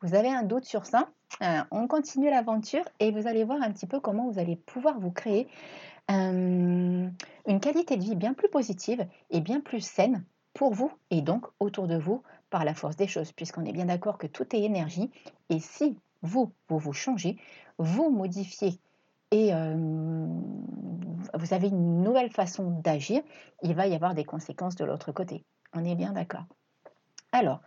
Vous 0.00 0.14
avez 0.14 0.28
un 0.28 0.44
doute 0.44 0.64
sur 0.64 0.86
ça 0.86 1.08
euh, 1.42 1.60
On 1.72 1.88
continue 1.88 2.30
l'aventure 2.30 2.84
et 3.00 3.10
vous 3.10 3.26
allez 3.26 3.42
voir 3.42 3.60
un 3.60 3.72
petit 3.72 3.88
peu 3.88 3.98
comment 3.98 4.30
vous 4.30 4.38
allez 4.38 4.54
pouvoir 4.54 5.00
vous 5.00 5.10
créer 5.10 5.48
une 6.08 7.10
qualité 7.60 7.96
de 7.96 8.04
vie 8.04 8.14
bien 8.14 8.32
plus 8.32 8.48
positive 8.48 9.04
et 9.30 9.40
bien 9.40 9.60
plus 9.60 9.80
saine 9.80 10.22
pour 10.52 10.72
vous 10.72 10.92
et 11.10 11.20
donc 11.20 11.46
autour 11.58 11.88
de 11.88 11.96
vous 11.96 12.22
par 12.50 12.64
la 12.64 12.74
force 12.74 12.94
des 12.94 13.08
choses, 13.08 13.32
puisqu'on 13.32 13.64
est 13.64 13.72
bien 13.72 13.86
d'accord 13.86 14.18
que 14.18 14.28
tout 14.28 14.54
est 14.54 14.62
énergie. 14.62 15.10
Et 15.50 15.58
si 15.58 15.98
vous, 16.22 16.52
vous 16.68 16.78
vous 16.78 16.92
changez, 16.92 17.38
vous 17.78 18.08
modifiez 18.08 18.78
et 19.32 19.50
vous 21.36 21.54
avez 21.54 21.68
une 21.68 22.02
nouvelle 22.02 22.30
façon 22.30 22.70
d'agir, 22.70 23.22
il 23.62 23.74
va 23.74 23.86
y 23.86 23.94
avoir 23.94 24.14
des 24.14 24.24
conséquences 24.24 24.76
de 24.76 24.84
l'autre 24.84 25.12
côté. 25.12 25.44
On 25.72 25.84
est 25.84 25.94
bien 25.94 26.12
d'accord. 26.12 26.44
Alors, 27.32 27.60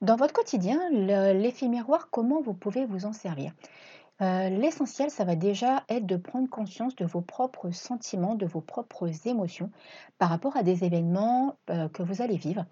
dans 0.00 0.16
votre 0.16 0.32
quotidien, 0.32 0.78
l'effet 0.90 1.68
miroir, 1.68 2.08
comment 2.10 2.40
vous 2.40 2.54
pouvez 2.54 2.86
vous 2.86 3.04
en 3.04 3.12
servir? 3.12 3.52
L'essentiel, 4.20 5.10
ça 5.10 5.24
va 5.24 5.36
déjà 5.36 5.84
être 5.88 6.06
de 6.06 6.16
prendre 6.16 6.48
conscience 6.50 6.96
de 6.96 7.04
vos 7.04 7.20
propres 7.20 7.70
sentiments, 7.70 8.34
de 8.34 8.46
vos 8.46 8.60
propres 8.60 9.08
émotions 9.26 9.70
par 10.18 10.28
rapport 10.28 10.56
à 10.56 10.64
des 10.64 10.84
événements 10.84 11.56
que 11.66 12.02
vous 12.02 12.20
allez 12.20 12.36
vivre, 12.36 12.64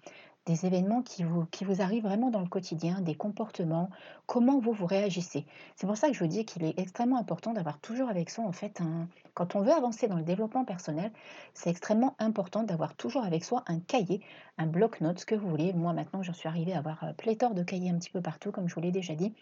des 0.47 0.65
événements 0.65 1.03
qui 1.03 1.23
vous, 1.23 1.81
arrivent 1.81 2.03
vraiment 2.03 2.31
dans 2.31 2.39
le 2.39 2.47
quotidien, 2.47 3.01
des 3.01 3.15
comportements, 3.15 3.89
comment 4.25 4.59
vous 4.59 4.71
vous 4.71 4.85
réagissez. 4.85 5.45
C'est 5.75 5.85
pour 5.85 5.97
ça 5.97 6.07
que 6.07 6.13
je 6.13 6.19
vous 6.19 6.29
dis 6.29 6.45
qu'il 6.45 6.63
est 6.63 6.79
extrêmement 6.79 7.17
important 7.17 7.51
d'avoir 7.51 7.79
toujours 7.79 8.09
avec 8.09 8.29
soi, 8.29 8.45
en 8.45 8.53
fait, 8.53 8.79
un, 8.79 9.07
quand 9.33 9.55
on 9.55 9.61
veut 9.61 9.73
avancer 9.73 10.07
dans 10.07 10.15
le 10.15 10.23
développement 10.23 10.63
personnel, 10.63 11.11
c'est 11.53 11.69
extrêmement 11.69 12.15
important 12.17 12.63
d'avoir 12.63 12.95
toujours 12.95 13.25
avec 13.25 13.43
soi 13.43 13.63
un 13.67 13.79
cahier, 13.79 14.21
un 14.57 14.67
bloc-notes, 14.67 15.19
ce 15.19 15.25
que 15.25 15.35
vous 15.35 15.49
voulez. 15.49 15.73
Moi, 15.73 15.91
maintenant, 15.91 16.23
j'en 16.23 16.33
suis 16.33 16.47
arrivée 16.47 16.73
à 16.73 16.79
avoir 16.79 17.03
euh, 17.03 17.13
pléthore 17.13 17.53
de 17.53 17.63
cahiers 17.63 17.89
un 17.89 17.97
petit 17.97 18.09
peu 18.09 18.21
partout, 18.21 18.51
comme 18.51 18.69
je 18.69 18.75
vous 18.75 18.81
l'ai 18.81 18.91
déjà 18.91 19.15
dit. 19.15 19.33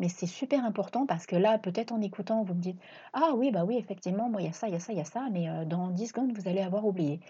Mais 0.00 0.08
c'est 0.08 0.26
super 0.26 0.64
important 0.64 1.06
parce 1.06 1.26
que 1.26 1.36
là, 1.36 1.58
peut-être 1.58 1.92
en 1.92 2.00
écoutant, 2.00 2.42
vous 2.42 2.54
me 2.54 2.60
dites 2.60 2.80
Ah 3.12 3.32
oui, 3.36 3.52
bah 3.52 3.64
oui, 3.64 3.76
effectivement, 3.76 4.28
moi, 4.28 4.42
il 4.42 4.46
y 4.46 4.50
a 4.50 4.52
ça, 4.52 4.66
il 4.66 4.72
y 4.72 4.76
a 4.76 4.80
ça, 4.80 4.92
il 4.92 4.98
y 4.98 5.00
a 5.00 5.04
ça, 5.04 5.28
mais 5.30 5.48
euh, 5.48 5.64
dans 5.64 5.90
10 5.90 6.08
secondes, 6.08 6.32
vous 6.32 6.48
allez 6.48 6.60
avoir 6.60 6.84
oublié. 6.84 7.20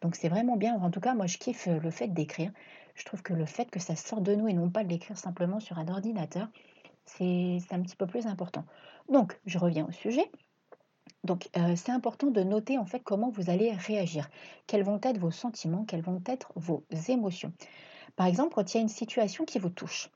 Donc 0.00 0.16
c'est 0.16 0.28
vraiment 0.28 0.56
bien. 0.56 0.74
En 0.76 0.90
tout 0.90 1.00
cas, 1.00 1.14
moi, 1.14 1.26
je 1.26 1.38
kiffe 1.38 1.68
euh, 1.68 1.78
le 1.80 1.90
fait 1.90 2.08
d'écrire. 2.08 2.50
Je 2.94 3.04
trouve 3.04 3.22
que 3.22 3.34
le 3.34 3.44
fait 3.44 3.70
que 3.70 3.80
ça 3.80 3.96
sorte 3.96 4.22
de 4.22 4.34
nous 4.34 4.48
et 4.48 4.54
non 4.54 4.70
pas 4.70 4.84
de 4.84 4.88
l'écrire 4.88 5.18
simplement 5.18 5.60
sur 5.60 5.78
un 5.78 5.88
ordinateur, 5.88 6.48
c'est 7.04 7.58
un 7.70 7.82
petit 7.82 7.96
peu 7.96 8.06
plus 8.06 8.26
important. 8.26 8.64
Donc, 9.10 9.38
je 9.44 9.58
reviens 9.58 9.86
au 9.86 9.92
sujet. 9.92 10.30
Donc, 11.24 11.48
euh, 11.56 11.74
c'est 11.76 11.92
important 11.92 12.28
de 12.30 12.42
noter 12.42 12.78
en 12.78 12.86
fait 12.86 13.00
comment 13.00 13.30
vous 13.30 13.50
allez 13.50 13.72
réagir, 13.72 14.28
quels 14.66 14.82
vont 14.82 15.00
être 15.02 15.18
vos 15.18 15.30
sentiments, 15.30 15.84
quelles 15.84 16.02
vont 16.02 16.22
être 16.26 16.52
vos 16.56 16.84
émotions. 17.08 17.52
Par 18.16 18.26
exemple, 18.26 18.54
quand 18.54 18.72
il 18.72 18.76
y 18.76 18.80
a 18.80 18.82
une 18.82 18.88
situation 18.88 19.44
qui 19.44 19.58
vous 19.58 19.70
touche, 19.70 20.10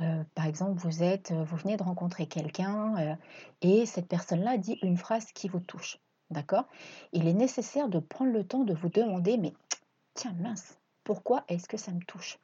euh, 0.00 0.24
par 0.34 0.46
exemple, 0.46 0.78
vous 0.80 1.02
êtes, 1.02 1.32
vous 1.32 1.56
venez 1.56 1.76
de 1.76 1.82
rencontrer 1.82 2.26
quelqu'un 2.26 3.16
et 3.60 3.86
cette 3.86 4.08
personne-là 4.08 4.56
dit 4.58 4.78
une 4.82 4.96
phrase 4.96 5.26
qui 5.32 5.48
vous 5.48 5.60
touche. 5.60 5.98
D'accord? 6.30 6.64
Il 7.12 7.28
est 7.28 7.34
nécessaire 7.34 7.88
de 7.88 7.98
prendre 7.98 8.32
le 8.32 8.42
temps 8.42 8.64
de 8.64 8.72
vous 8.72 8.88
demander, 8.88 9.36
mais 9.36 9.52
tiens, 10.14 10.34
mince, 10.40 10.78
Pourquoi 11.04 11.44
est-ce 11.48 11.68
que 11.68 11.76
ça 11.76 11.92
me 11.92 12.00
touche? 12.00 12.38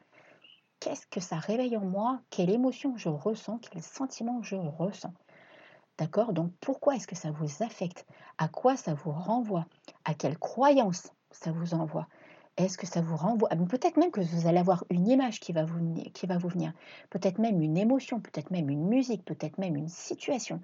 Qu'est-ce 0.80 1.06
que 1.06 1.20
ça 1.20 1.36
réveille 1.36 1.76
en 1.76 1.84
moi? 1.84 2.20
Quelle 2.30 2.50
émotion 2.50 2.96
je 2.96 3.08
ressens? 3.08 3.58
Quel 3.58 3.82
sentiment 3.82 4.42
je 4.42 4.56
ressens? 4.56 5.14
D'accord? 5.96 6.32
Donc 6.32 6.52
pourquoi 6.60 6.96
est-ce 6.96 7.06
que 7.06 7.16
ça 7.16 7.30
vous 7.30 7.62
affecte? 7.62 8.06
À 8.36 8.48
quoi 8.48 8.76
ça 8.76 8.94
vous 8.94 9.10
renvoie? 9.10 9.66
À 10.04 10.14
quelle 10.14 10.38
croyance 10.38 11.12
ça 11.30 11.50
vous 11.52 11.74
envoie? 11.74 12.08
Est-ce 12.58 12.76
que 12.76 12.88
ça 12.88 13.00
vous 13.00 13.16
renvoie 13.16 13.48
Peut-être 13.48 13.96
même 13.96 14.10
que 14.10 14.20
vous 14.20 14.48
allez 14.48 14.58
avoir 14.58 14.84
une 14.90 15.08
image 15.08 15.38
qui 15.38 15.52
va 15.52 15.64
vous, 15.64 15.78
venir. 15.78 16.72
Peut-être 17.08 17.38
même 17.38 17.62
une 17.62 17.78
émotion, 17.78 18.20
peut-être 18.20 18.50
même 18.50 18.68
une 18.68 18.88
musique, 18.88 19.24
peut-être 19.24 19.58
même 19.58 19.76
une 19.76 19.88
situation. 19.88 20.60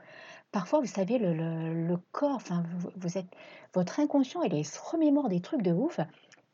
Parfois, 0.51 0.81
vous 0.81 0.89
savez, 0.89 1.19
le, 1.19 1.97
corps, 2.11 2.43
vous, 2.97 3.17
êtes, 3.17 3.31
votre 3.75 4.01
inconscient, 4.01 4.43
il 4.43 4.67
se 4.67 4.81
remémore 4.81 5.29
des 5.29 5.41
trucs 5.41 5.63
de 5.63 5.73
ouf. 5.73 6.01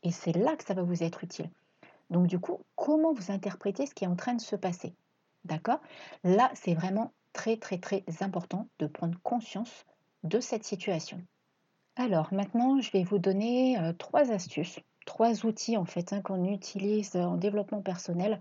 Et 0.03 0.11
c'est 0.11 0.35
là 0.35 0.55
que 0.55 0.63
ça 0.63 0.75
va 0.75 0.83
vous 0.83 1.01
être 1.01 1.23
utile. 1.23 1.49
Donc 2.11 2.27
du 2.27 2.37
coup, 2.37 2.59
comment 2.75 3.11
vous 3.11 3.31
interprétez 3.31 3.87
ce 3.87 3.95
qui 3.95 4.03
est 4.03 4.07
en 4.07 4.15
train 4.15 4.35
de 4.35 4.41
se 4.41 4.55
passer? 4.55 4.93
D'accord? 5.45 5.79
Là, 6.23 6.51
c'est 6.53 6.75
vraiment 6.75 7.13
très 7.33 7.57
très 7.57 7.79
très 7.79 8.03
important 8.19 8.67
de 8.77 8.85
prendre 8.85 9.17
conscience 9.23 9.85
de 10.23 10.39
cette 10.39 10.65
situation. 10.65 11.19
Alors 11.95 12.31
maintenant, 12.31 12.79
je 12.79 12.91
vais 12.91 13.03
vous 13.03 13.17
donner 13.17 13.79
euh, 13.79 13.93
trois 13.93 14.31
astuces, 14.31 14.79
trois 15.05 15.45
outils 15.45 15.77
en 15.77 15.85
fait 15.85 16.13
hein, 16.13 16.21
qu'on 16.21 16.45
utilise 16.45 17.15
en 17.15 17.37
développement 17.37 17.81
personnel 17.81 18.39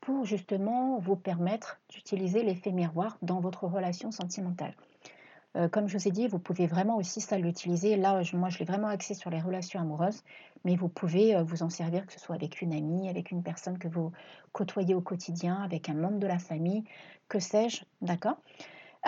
pour 0.00 0.24
justement 0.24 0.98
vous 0.98 1.16
permettre 1.16 1.80
d'utiliser 1.88 2.42
l'effet 2.42 2.72
miroir 2.72 3.18
dans 3.22 3.40
votre 3.40 3.66
relation 3.66 4.10
sentimentale. 4.10 4.74
Euh, 5.56 5.68
comme 5.68 5.88
je 5.88 5.96
vous 5.96 6.08
ai 6.08 6.10
dit, 6.10 6.28
vous 6.28 6.38
pouvez 6.38 6.66
vraiment 6.66 6.96
aussi 6.96 7.20
ça 7.20 7.38
l'utiliser. 7.38 7.96
Là, 7.96 8.22
moi, 8.34 8.48
je 8.48 8.58
l'ai 8.58 8.64
vraiment 8.64 8.88
axé 8.88 9.14
sur 9.14 9.30
les 9.30 9.40
relations 9.40 9.80
amoureuses, 9.80 10.22
mais 10.64 10.76
vous 10.76 10.88
pouvez 10.88 11.34
euh, 11.34 11.42
vous 11.42 11.62
en 11.62 11.70
servir, 11.70 12.06
que 12.06 12.12
ce 12.12 12.20
soit 12.20 12.34
avec 12.34 12.60
une 12.60 12.72
amie, 12.72 13.08
avec 13.08 13.30
une 13.30 13.42
personne 13.42 13.78
que 13.78 13.88
vous 13.88 14.12
côtoyez 14.52 14.94
au 14.94 15.00
quotidien, 15.00 15.60
avec 15.62 15.88
un 15.88 15.94
membre 15.94 16.18
de 16.18 16.26
la 16.26 16.38
famille, 16.38 16.84
que 17.28 17.38
sais-je, 17.38 17.82
d'accord? 18.02 18.36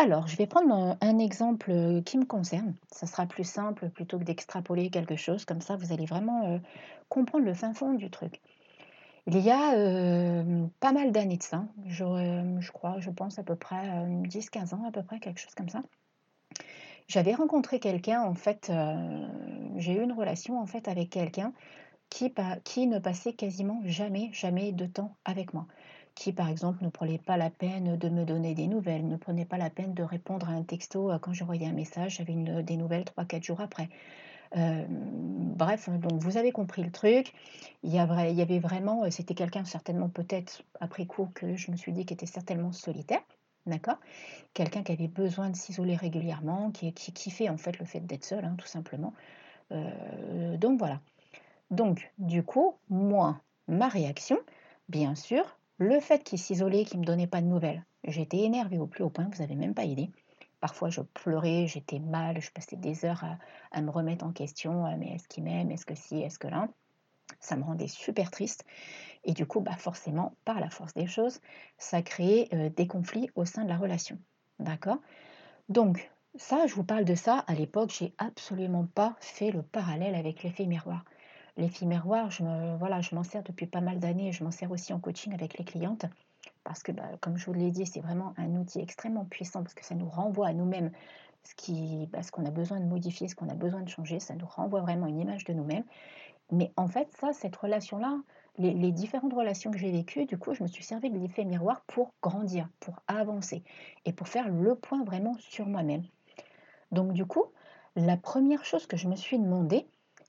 Alors, 0.00 0.26
je 0.26 0.36
vais 0.36 0.46
prendre 0.46 0.96
un 1.00 1.18
exemple 1.18 1.70
euh, 1.70 2.02
qui 2.02 2.18
me 2.18 2.24
concerne. 2.24 2.74
Ça 2.90 3.06
sera 3.06 3.26
plus 3.26 3.44
simple 3.44 3.90
plutôt 3.90 4.18
que 4.18 4.24
d'extrapoler 4.24 4.90
quelque 4.90 5.16
chose. 5.16 5.44
Comme 5.44 5.60
ça, 5.60 5.76
vous 5.76 5.92
allez 5.92 6.06
vraiment 6.06 6.60
comprendre 7.08 7.44
le 7.44 7.54
fin 7.54 7.74
fond 7.74 7.94
du 7.94 8.10
truc. 8.10 8.40
Il 9.26 9.38
y 9.38 9.50
a 9.50 9.72
pas 10.80 10.92
mal 10.92 11.12
d'années 11.12 11.36
de 11.36 11.42
ça, 11.42 11.64
je, 11.86 12.70
crois, 12.72 12.96
je 12.98 13.10
pense 13.10 13.38
à 13.38 13.42
peu 13.42 13.54
près 13.54 14.06
10-15 14.24 14.74
ans, 14.74 14.84
à 14.88 14.90
peu 14.90 15.02
près, 15.02 15.20
quelque 15.20 15.38
chose 15.38 15.54
comme 15.54 15.68
ça. 15.68 15.82
J'avais 17.10 17.34
rencontré 17.34 17.80
quelqu'un, 17.80 18.22
en 18.22 18.36
fait, 18.36 18.70
euh, 18.70 19.26
j'ai 19.78 19.94
eu 19.94 20.00
une 20.00 20.12
relation 20.12 20.60
en 20.60 20.66
fait 20.66 20.86
avec 20.86 21.10
quelqu'un 21.10 21.52
qui 22.08 22.86
ne 22.86 23.00
passait 23.00 23.32
quasiment 23.32 23.80
jamais, 23.84 24.30
jamais 24.32 24.70
de 24.70 24.86
temps 24.86 25.16
avec 25.24 25.52
moi. 25.52 25.66
Qui, 26.20 26.34
par 26.34 26.50
exemple, 26.50 26.84
ne 26.84 26.90
prenait 26.90 27.16
pas 27.16 27.38
la 27.38 27.48
peine 27.48 27.96
de 27.96 28.08
me 28.10 28.26
donner 28.26 28.54
des 28.54 28.66
nouvelles, 28.66 29.08
ne 29.08 29.16
prenait 29.16 29.46
pas 29.46 29.56
la 29.56 29.70
peine 29.70 29.94
de 29.94 30.02
répondre 30.02 30.50
à 30.50 30.52
un 30.52 30.62
texto 30.62 31.10
euh, 31.10 31.18
quand 31.18 31.32
je 31.32 31.44
voyais 31.44 31.66
un 31.66 31.72
message, 31.72 32.16
j'avais 32.18 32.34
des 32.62 32.76
nouvelles 32.76 33.04
3-4 33.04 33.42
jours 33.42 33.62
après. 33.62 33.88
Euh, 34.54 34.84
bref, 34.90 35.88
donc 35.88 36.20
vous 36.20 36.36
avez 36.36 36.52
compris 36.52 36.82
le 36.82 36.90
truc. 36.90 37.32
Il 37.84 37.90
y, 37.90 37.98
avait 37.98 38.58
vraiment, 38.58 39.10
c'était 39.10 39.32
quelqu'un 39.32 39.64
certainement 39.64 40.10
peut-être 40.10 40.62
après 40.78 41.06
coup 41.06 41.30
que 41.34 41.56
je 41.56 41.70
me 41.70 41.78
suis 41.78 41.92
dit 41.92 42.04
qui 42.04 42.12
était 42.12 42.26
certainement 42.26 42.72
solitaire. 42.72 43.22
D'accord? 43.64 43.96
Quelqu'un 44.52 44.82
qui 44.82 44.92
avait 44.92 45.08
besoin 45.08 45.48
de 45.48 45.56
s'isoler 45.56 45.96
régulièrement, 45.96 46.70
qui, 46.70 46.92
kiffait 46.92 47.48
en 47.48 47.56
fait 47.56 47.78
le 47.78 47.86
fait 47.86 48.00
d'être 48.00 48.26
seul, 48.26 48.44
hein, 48.44 48.56
tout 48.58 48.66
simplement. 48.66 49.14
Euh, 49.72 50.58
donc 50.58 50.78
voilà. 50.78 51.00
Donc, 51.70 52.12
du 52.18 52.42
coup, 52.42 52.74
moi, 52.90 53.40
ma 53.68 53.88
réaction, 53.88 54.38
bien 54.90 55.14
sûr, 55.14 55.56
le 55.80 55.98
fait 55.98 56.22
qu'il 56.22 56.38
s'isolait, 56.38 56.84
qu'il 56.84 56.98
ne 56.98 57.00
me 57.00 57.06
donnait 57.06 57.26
pas 57.26 57.40
de 57.40 57.46
nouvelles, 57.46 57.84
j'étais 58.04 58.40
énervée 58.40 58.78
au 58.78 58.86
plus 58.86 59.02
haut 59.02 59.08
point, 59.08 59.28
vous 59.32 59.40
n'avez 59.40 59.56
même 59.56 59.74
pas 59.74 59.84
idée. 59.84 60.10
Parfois, 60.60 60.90
je 60.90 61.00
pleurais, 61.00 61.66
j'étais 61.66 61.98
mal, 61.98 62.38
je 62.38 62.50
passais 62.50 62.76
des 62.76 63.06
heures 63.06 63.24
à, 63.72 63.80
me 63.80 63.90
remettre 63.90 64.26
en 64.26 64.32
question. 64.32 64.94
Mais 64.98 65.14
est-ce 65.14 65.26
qu'il 65.26 65.42
m'aime 65.42 65.70
Est-ce 65.70 65.86
que 65.86 65.94
si 65.94 66.20
Est-ce 66.20 66.38
que 66.38 66.48
là 66.48 66.68
Ça 67.40 67.56
me 67.56 67.64
rendait 67.64 67.88
super 67.88 68.30
triste. 68.30 68.66
Et 69.24 69.32
du 69.32 69.46
coup, 69.46 69.60
bah 69.60 69.76
forcément, 69.78 70.34
par 70.44 70.60
la 70.60 70.68
force 70.68 70.92
des 70.92 71.06
choses, 71.06 71.40
ça 71.78 72.02
crée 72.02 72.48
euh, 72.52 72.68
des 72.68 72.86
conflits 72.86 73.30
au 73.34 73.46
sein 73.46 73.64
de 73.64 73.70
la 73.70 73.78
relation. 73.78 74.18
D'accord? 74.58 74.98
Donc, 75.70 76.10
ça, 76.34 76.66
je 76.66 76.74
vous 76.74 76.84
parle 76.84 77.06
de 77.06 77.14
ça. 77.14 77.38
À 77.46 77.54
l'époque, 77.54 77.94
j'ai 77.98 78.12
absolument 78.18 78.84
pas 78.84 79.16
fait 79.20 79.50
le 79.50 79.62
parallèle 79.62 80.14
avec 80.14 80.42
l'effet 80.42 80.66
miroir. 80.66 81.06
L'effet 81.60 81.84
miroir, 81.84 82.30
je 82.30 82.42
voilà, 82.78 83.00
m'en 83.12 83.22
sers 83.22 83.42
depuis 83.42 83.66
pas 83.66 83.82
mal 83.82 83.98
d'années. 83.98 84.32
Je 84.32 84.42
m'en 84.42 84.50
sers 84.50 84.70
aussi 84.70 84.94
en 84.94 84.98
coaching 84.98 85.34
avec 85.34 85.58
les 85.58 85.64
clientes. 85.64 86.06
Parce 86.64 86.82
que, 86.82 86.90
bah, 86.90 87.04
comme 87.20 87.36
je 87.36 87.44
vous 87.44 87.52
l'ai 87.52 87.70
dit, 87.70 87.84
c'est 87.84 88.00
vraiment 88.00 88.32
un 88.38 88.54
outil 88.56 88.80
extrêmement 88.80 89.26
puissant 89.26 89.62
parce 89.62 89.74
que 89.74 89.84
ça 89.84 89.94
nous 89.94 90.08
renvoie 90.08 90.48
à 90.48 90.52
nous-mêmes 90.54 90.90
ce 91.44 92.06
bah, 92.06 92.20
qu'on 92.32 92.46
a 92.46 92.50
besoin 92.50 92.80
de 92.80 92.86
modifier, 92.86 93.28
ce 93.28 93.34
qu'on 93.34 93.50
a 93.50 93.54
besoin 93.54 93.82
de 93.82 93.90
changer. 93.90 94.20
Ça 94.20 94.34
nous 94.34 94.46
renvoie 94.46 94.80
vraiment 94.80 95.06
une 95.06 95.20
image 95.20 95.44
de 95.44 95.52
nous-mêmes. 95.52 95.84
Mais 96.50 96.72
en 96.78 96.88
fait, 96.88 97.08
ça, 97.20 97.34
cette 97.34 97.56
relation-là, 97.56 98.18
les, 98.56 98.92
différentes 98.92 99.34
relations 99.34 99.70
que 99.70 99.78
j'ai 99.78 99.90
vécues, 99.90 100.24
du 100.24 100.38
coup, 100.38 100.54
je 100.54 100.62
me 100.62 100.68
suis 100.68 100.82
servi 100.82 101.10
de 101.10 101.18
l'effet 101.18 101.44
miroir 101.44 101.82
pour 101.86 102.14
grandir, 102.22 102.70
pour 102.80 102.96
avancer 103.06 103.62
et 104.06 104.14
pour 104.14 104.28
faire 104.28 104.48
le 104.48 104.74
point 104.74 105.04
vraiment 105.04 105.34
sur 105.38 105.66
moi-même. 105.66 106.04
Donc, 106.90 107.12
du 107.12 107.26
coup, 107.26 107.44
la 107.96 108.16
première 108.16 108.64
chose 108.64 108.86
que 108.86 108.96
je 108.96 109.08
me 109.08 109.16
suis 109.16 109.38
demandé, 109.38 109.86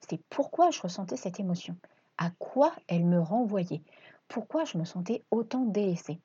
c'est 0.07 0.21
pourquoi 0.29 0.71
je 0.71 0.81
ressentais 0.81 1.17
cette 1.17 1.39
émotion, 1.39 1.75
à 2.17 2.29
quoi 2.31 2.73
elle 2.87 3.05
me 3.05 3.19
renvoyait, 3.19 3.81
pourquoi 4.27 4.65
je 4.65 4.77
me 4.77 4.85
sentais 4.85 5.23
autant 5.31 5.65
délaissée. 5.65 6.19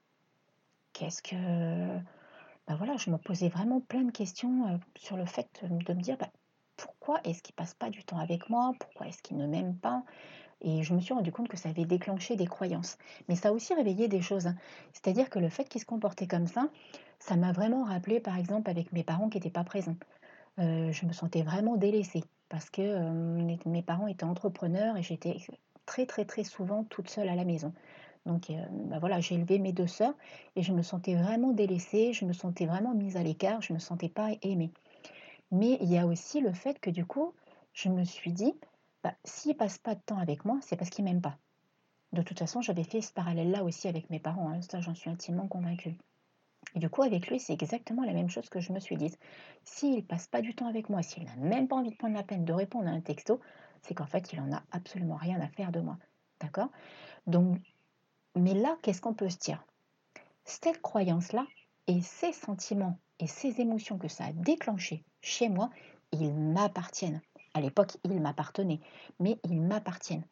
Qu'est-ce 0.93 1.23
que. 1.23 1.37
Ben 2.67 2.75
voilà, 2.75 2.97
je 2.97 3.11
me 3.11 3.19
posais 3.19 3.49
vraiment 3.49 3.81
plein 3.81 4.03
de 4.03 4.11
questions 4.11 4.67
euh, 4.67 4.77
sur 4.97 5.17
le 5.17 5.25
fait 5.25 5.62
de 5.62 5.93
me 5.93 6.01
dire 6.01 6.17
ben, 6.17 6.29
pourquoi 6.77 7.21
est-ce 7.25 7.43
qu'il 7.43 7.55
passe 7.55 7.75
pas 7.75 7.91
du 7.91 8.03
temps 8.05 8.19
avec 8.19 8.51
moi, 8.51 8.73
pourquoi 8.81 9.07
est-ce 9.07 9.23
qu'il 9.23 9.37
ne 9.37 9.47
m'aime 9.47 9.77
pas, 9.77 10.03
et 10.62 10.83
je 10.83 10.95
me 10.95 11.01
suis 11.01 11.15
rendu 11.15 11.33
compte 11.33 11.49
que 11.49 11.57
ça 11.57 11.69
avait 11.69 11.85
déclenché 11.85 12.37
des 12.37 12.47
croyances. 12.47 12.99
Mais 13.29 13.37
ça 13.37 13.49
a 13.49 13.53
aussi 13.53 13.75
réveillé 13.75 14.09
des 14.09 14.23
choses. 14.23 14.47
Hein. 14.47 14.57
C'est-à-dire 14.93 15.31
que 15.31 15.39
le 15.39 15.49
fait 15.49 15.69
qu'il 15.69 15.81
se 15.81 15.87
comportait 15.87 16.27
comme 16.27 16.47
ça, 16.47 16.69
ça 17.19 17.37
m'a 17.37 17.53
vraiment 17.53 17.85
rappelé, 17.85 18.21
par 18.21 18.37
exemple, 18.37 18.71
avec 18.71 18.93
mes 18.93 19.05
parents 19.05 19.29
qui 19.29 19.37
n'étaient 19.37 19.51
pas 19.51 19.65
présents. 19.65 19.97
Euh, 20.59 20.91
je 20.93 21.07
me 21.07 21.12
sentais 21.12 21.43
vraiment 21.43 21.77
délaissée 21.77 22.25
parce 22.49 22.71
que 22.71 23.11
mes 23.67 23.83
parents 23.83 24.07
étaient 24.07 24.25
entrepreneurs 24.25 24.97
et 24.97 25.03
j'étais 25.03 25.37
très 25.87 26.07
très 26.07 26.25
très 26.25 26.45
souvent 26.45 26.85
toute 26.85 27.09
seule 27.09 27.29
à 27.29 27.35
la 27.35 27.45
maison. 27.45 27.73
Donc 28.27 28.51
euh, 28.51 28.67
bah 28.71 28.99
voilà, 28.99 29.21
j'ai 29.21 29.37
élevé 29.37 29.59
mes 29.59 29.73
deux 29.73 29.87
sœurs 29.87 30.15
et 30.57 30.63
je 30.63 30.73
me 30.73 30.83
sentais 30.83 31.15
vraiment 31.15 31.53
délaissée, 31.53 32.13
je 32.13 32.25
me 32.25 32.33
sentais 32.33 32.67
vraiment 32.67 32.95
mise 32.95 33.17
à 33.17 33.23
l'écart, 33.23 33.63
je 33.63 33.73
ne 33.73 33.77
me 33.77 33.81
sentais 33.81 34.09
pas 34.09 34.31
aimée. 34.43 34.73
Mais 35.53 35.79
il 35.81 35.91
y 35.91 35.97
a 35.97 36.07
aussi 36.07 36.41
le 36.41 36.53
fait 36.53 36.81
que 36.81 36.91
du 36.91 37.07
coup, 37.07 37.33
je 37.73 37.89
me 37.89 38.05
suis 38.05 38.33
dit, 38.33 38.53
bah, 39.05 39.15
s'il 39.25 39.57
passe 39.57 39.79
pas 39.79 39.95
de 39.95 40.01
temps 40.01 40.19
avec 40.19 40.45
moi, 40.45 40.59
c'est 40.61 40.77
parce 40.77 40.91
qu'il 40.91 41.05
m'aime 41.05 41.21
pas. 41.21 41.39
De 42.13 42.23
toute 42.23 42.39
façon, 42.39 42.61
j'avais 42.63 42.85
fait 42.85 43.01
ce 43.01 43.13
parallèle-là 43.13 43.63
aussi 43.65 43.89
avec 43.89 44.11
mes 44.11 44.21
parents, 44.21 44.51
hein, 44.51 44.61
ça 44.63 44.81
j'en 44.81 44.95
suis 44.95 45.11
intimement 45.11 45.47
convaincue. 45.49 45.97
Et 46.74 46.79
du 46.79 46.90
coup, 46.90 47.02
avec 47.02 47.29
lui, 47.29 47.40
c'est 47.40 47.55
exactement 47.55 48.05
la 48.05 48.12
même 48.12 48.29
chose 48.29 48.48
que 48.48 48.61
je 48.61 48.72
me 48.72 48.81
suis 48.81 48.96
dit. 48.96 49.14
S'il 49.64 50.05
passe 50.05 50.26
pas 50.26 50.42
du 50.42 50.55
temps 50.55 50.66
avec 50.66 50.90
moi, 50.90 51.02
s'il 51.02 51.24
n'a 51.24 51.37
même 51.37 51.68
pas 51.68 51.76
envie 51.76 51.90
de 51.90 51.96
prendre 51.96 52.14
la 52.14 52.22
peine 52.22 52.44
de 52.44 52.52
répondre 52.52 52.88
à 52.88 52.90
un 52.90 53.00
texto, 53.00 53.40
c'est 53.83 53.94
qu'en 53.94 54.07
fait, 54.07 54.33
il 54.33 54.40
en 54.40 54.52
a 54.52 54.62
absolument 54.72 55.16
rien 55.16 55.40
à 55.40 55.48
faire 55.48 55.72
de 55.72 55.81
moi. 55.81 55.96
D'accord? 56.40 56.68
Donc, 57.26 57.59
mais 58.35 58.52
là, 58.52 58.76
qu'est-ce 58.83 59.00
qu'on 59.00 59.14
peut 59.14 59.31
se 59.31 59.38
dire? 59.38 59.64
Cette 60.44 60.83
croyance-là 60.83 61.46
et 61.87 62.02
ces 62.02 62.33
sentiments 62.33 62.98
et 63.18 63.26
ces 63.26 63.61
émotions 63.61 63.98
que 63.98 64.09
ça 64.09 64.26
a 64.26 64.33
déclenché 64.33 65.05
chez 65.22 65.48
moi, 65.48 65.70
ils 66.12 66.35
m'appartiennent. 66.35 67.22
À 67.55 67.61
l'époque, 67.61 67.96
ils 68.05 68.20
m'appartenaient, 68.20 68.81
mais 69.18 69.38
ils 69.44 69.62
m'appartiennent. 69.62 70.26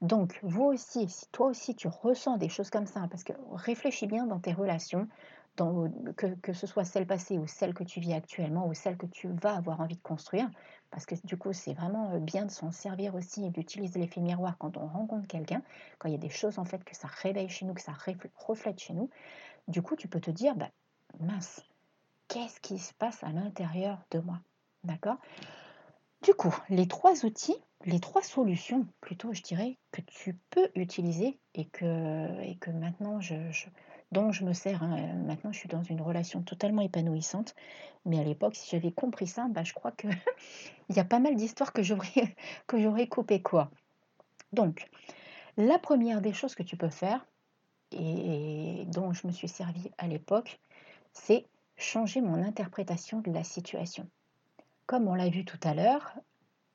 Donc, 0.00 0.40
vous 0.42 0.64
aussi, 0.64 1.08
si 1.08 1.26
toi 1.30 1.46
aussi 1.46 1.76
tu 1.76 1.86
ressens 1.86 2.38
des 2.38 2.48
choses 2.48 2.70
comme 2.70 2.86
ça, 2.86 3.06
parce 3.10 3.22
que 3.22 3.34
réfléchis 3.52 4.06
bien 4.06 4.26
dans 4.26 4.40
tes 4.40 4.52
relations, 4.52 5.06
que, 5.56 6.52
ce 6.52 6.66
soit 6.66 6.84
celle 6.84 7.06
passée 7.06 7.38
ou 7.38 7.46
celle 7.46 7.74
que 7.74 7.84
tu 7.84 8.00
vis 8.00 8.14
actuellement 8.14 8.66
ou 8.66 8.74
celle 8.74 8.96
que 8.96 9.06
tu 9.06 9.28
vas 9.28 9.54
avoir 9.54 9.80
envie 9.80 9.96
de 9.96 10.02
construire, 10.02 10.50
parce 10.90 11.06
que 11.06 11.14
du 11.24 11.36
coup, 11.36 11.52
c'est 11.52 11.74
vraiment 11.74 12.10
euh, 12.10 12.18
bien 12.18 12.46
de 12.46 12.50
s'en 12.50 12.70
servir 12.70 13.14
aussi 13.14 13.44
et 13.44 13.50
d'utiliser 13.50 14.00
l'effet 14.00 14.20
miroir 14.20 14.56
quand 14.58 14.76
on 14.76 14.86
rencontre 14.86 15.26
quelqu'un, 15.26 15.62
quand 15.98 16.08
il 16.08 16.12
y 16.12 16.16
a 16.16 16.18
des 16.18 16.30
choses 16.30 16.58
en 16.58 16.64
fait 16.64 16.82
que 16.84 16.96
ça 16.96 17.08
réveille 17.08 17.48
chez 17.48 17.66
nous, 17.66 17.74
que 17.74 17.82
ça 17.82 17.92
reflète 18.36 18.80
chez 18.80 18.94
nous. 18.94 19.10
Du 19.68 19.82
coup, 19.82 19.96
tu 19.96 20.08
peux 20.08 20.20
te 20.20 20.30
dire, 20.30 20.54
bah, 20.56 20.70
mince, 21.20 21.62
qu'est-ce 22.28 22.60
qui 22.60 22.78
se 22.78 22.94
passe 22.94 23.22
à 23.22 23.30
l'intérieur 23.30 23.98
de 24.10 24.20
moi 24.20 24.40
D'accord? 24.84 25.18
Du 26.22 26.34
coup, 26.34 26.56
les 26.68 26.88
trois 26.88 27.24
outils, 27.24 27.56
les 27.84 28.00
trois 28.00 28.22
solutions, 28.22 28.86
plutôt 29.00 29.32
je 29.32 29.42
dirais, 29.42 29.76
que 29.90 30.00
tu 30.02 30.38
peux 30.50 30.70
utiliser 30.76 31.38
et 31.54 31.66
que, 31.66 32.40
et 32.42 32.56
que 32.56 32.70
maintenant 32.70 33.20
je, 33.20 33.34
dont 34.12 34.30
je 34.30 34.44
me 34.44 34.52
sers. 34.52 34.82
Hein, 34.82 35.14
maintenant, 35.26 35.52
je 35.52 35.58
suis 35.58 35.68
dans 35.68 35.82
une 35.82 36.00
relation 36.00 36.42
totalement 36.42 36.82
épanouissante. 36.82 37.54
Mais 38.04 38.20
à 38.20 38.24
l'époque, 38.24 38.54
si 38.54 38.70
j'avais 38.70 38.92
compris 38.92 39.26
ça, 39.26 39.46
bah, 39.48 39.64
je 39.64 39.72
crois 39.72 39.92
qu'il 39.92 40.10
y 40.90 41.00
a 41.00 41.04
pas 41.04 41.18
mal 41.18 41.34
d'histoires 41.34 41.72
que 41.72 41.82
j'aurais, 41.82 42.36
que 42.66 42.80
j'aurais 42.80 43.08
coupé 43.08 43.42
quoi. 43.42 43.70
Donc, 44.52 44.88
La 45.56 45.78
première 45.78 46.20
des 46.20 46.32
choses 46.32 46.54
que 46.54 46.62
tu 46.62 46.76
peux 46.76 46.88
faire, 46.88 47.26
et 47.92 48.84
dont 48.86 49.12
je 49.12 49.26
me 49.26 49.32
suis 49.32 49.48
servi 49.48 49.90
à 49.98 50.06
l'époque, 50.06 50.60
c'est 51.12 51.46
changer 51.76 52.20
mon 52.20 52.42
interprétation 52.42 53.20
de 53.20 53.30
la 53.30 53.44
situation. 53.44 54.08
Comme 54.86 55.08
on 55.08 55.14
l'a 55.14 55.28
vu 55.28 55.44
tout 55.44 55.60
à 55.62 55.74
l'heure, 55.74 56.14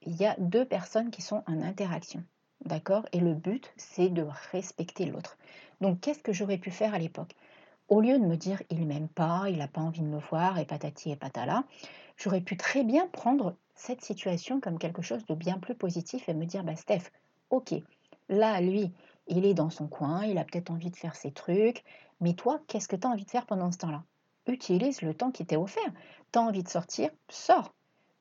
il 0.03 0.15
y 0.15 0.25
a 0.25 0.35
deux 0.37 0.65
personnes 0.65 1.09
qui 1.11 1.21
sont 1.21 1.43
en 1.47 1.61
interaction. 1.61 2.23
D'accord? 2.67 3.05
Et 3.13 3.21
le 3.21 3.33
but, 3.33 3.71
c'est 3.77 4.09
de 4.09 4.27
respecter 4.51 5.05
l'autre. 5.05 5.37
Donc, 5.79 6.01
qu'est-ce 6.01 6.21
que 6.21 6.33
j'aurais 6.33 6.57
pu 6.57 6.69
faire 6.69 6.93
à 6.93 6.99
l'époque? 6.99 7.33
Au 7.87 8.01
lieu 8.01 8.19
de 8.19 8.25
me 8.25 8.35
dire 8.35 8.61
il 8.69 8.85
m'aime 8.85 9.07
pas, 9.07 9.45
il 9.47 9.59
n'a 9.59 9.69
pas 9.69 9.79
envie 9.79 10.01
de 10.01 10.07
me 10.07 10.19
voir, 10.19 10.59
et 10.59 10.65
patati 10.65 11.09
et 11.11 11.15
patala, 11.15 11.63
j'aurais 12.17 12.41
pu 12.41 12.57
très 12.57 12.83
bien 12.83 13.07
prendre 13.07 13.55
cette 13.73 14.03
situation 14.03 14.59
comme 14.59 14.79
quelque 14.79 15.01
chose 15.01 15.25
de 15.27 15.33
bien 15.33 15.59
plus 15.59 15.75
positif 15.75 16.27
et 16.27 16.33
me 16.33 16.45
dire 16.45 16.65
bah, 16.65 16.75
Steph, 16.75 17.03
ok, 17.51 17.73
là, 18.27 18.59
lui, 18.59 18.91
il 19.27 19.45
est 19.45 19.53
dans 19.53 19.69
son 19.69 19.87
coin, 19.87 20.25
il 20.25 20.37
a 20.37 20.43
peut-être 20.43 20.69
envie 20.69 20.91
de 20.91 20.97
faire 20.97 21.15
ses 21.15 21.31
trucs, 21.31 21.85
mais 22.19 22.33
toi, 22.33 22.59
qu'est-ce 22.67 22.89
que 22.89 22.97
tu 22.97 23.07
as 23.07 23.09
envie 23.09 23.23
de 23.23 23.31
faire 23.31 23.45
pendant 23.45 23.71
ce 23.71 23.77
temps-là? 23.77 24.03
Utilise 24.47 25.01
le 25.01 25.13
temps 25.13 25.31
qui 25.31 25.45
t'est 25.45 25.55
offert. 25.55 25.93
Tu 26.33 26.39
as 26.39 26.41
envie 26.41 26.63
de 26.63 26.69
sortir, 26.69 27.09
sors. 27.29 27.73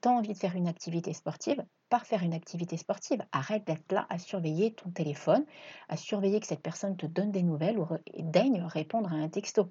Tu 0.03 0.09
as 0.09 0.13
envie 0.13 0.35
de 0.35 0.39
faire 0.39 0.55
une 0.55 0.69
activité 0.69 1.13
sportive, 1.15 1.65
par 1.89 2.07
faire 2.07 2.23
une 2.23 2.35
activité 2.35 2.77
sportive. 2.77 3.23
Arrête 3.33 3.67
d'être 3.67 3.93
là 3.93 4.07
à 4.09 4.19
surveiller 4.19 4.73
ton 4.73 4.91
téléphone, 4.91 5.45
à 5.89 5.97
surveiller 5.97 6.41
que 6.41 6.47
cette 6.47 6.63
personne 6.63 6.97
te 6.97 7.07
donne 7.07 7.33
des 7.33 7.43
nouvelles 7.43 7.79
ou 7.79 7.87
daigne 8.19 8.63
répondre 8.63 9.13
à 9.13 9.17
un 9.17 9.29
texto. 9.29 9.71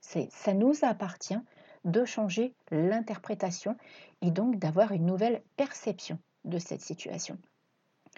Ça 0.00 0.54
nous 0.54 0.74
appartient 0.82 1.38
de 1.84 2.04
changer 2.04 2.54
l'interprétation 2.70 3.76
et 4.22 4.30
donc 4.30 4.56
d'avoir 4.56 4.92
une 4.92 5.06
nouvelle 5.06 5.42
perception 5.56 6.18
de 6.44 6.58
cette 6.58 6.82
situation. 6.82 7.38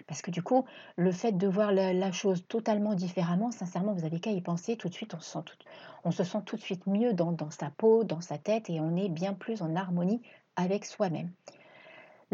Parce 0.06 0.22
que 0.22 0.30
du 0.30 0.42
coup, 0.42 0.64
le 0.96 1.12
fait 1.12 1.32
de 1.32 1.46
voir 1.46 1.70
la, 1.70 2.12
chose 2.12 2.46
totalement 2.48 2.94
différemment, 2.94 3.50
sincèrement, 3.50 3.92
vous 3.92 4.04
avez 4.04 4.20
qu'à 4.20 4.30
y 4.30 4.40
penser 4.40 4.76
tout 4.76 4.88
de 4.88 4.94
suite, 4.94 5.14
on 5.14 6.10
se 6.10 6.24
sent 6.24 6.38
tout, 6.46 6.56
de 6.56 6.62
suite 6.62 6.86
mieux 6.86 7.12
dans 7.12 7.50
sa 7.50 7.70
peau, 7.70 8.02
dans 8.02 8.20
sa 8.20 8.38
tête, 8.38 8.70
et 8.70 8.80
on 8.80 8.96
est 8.96 9.10
bien 9.10 9.34
plus 9.34 9.60
en 9.60 9.76
harmonie 9.76 10.22
avec 10.56 10.86
soi-même. 10.86 11.30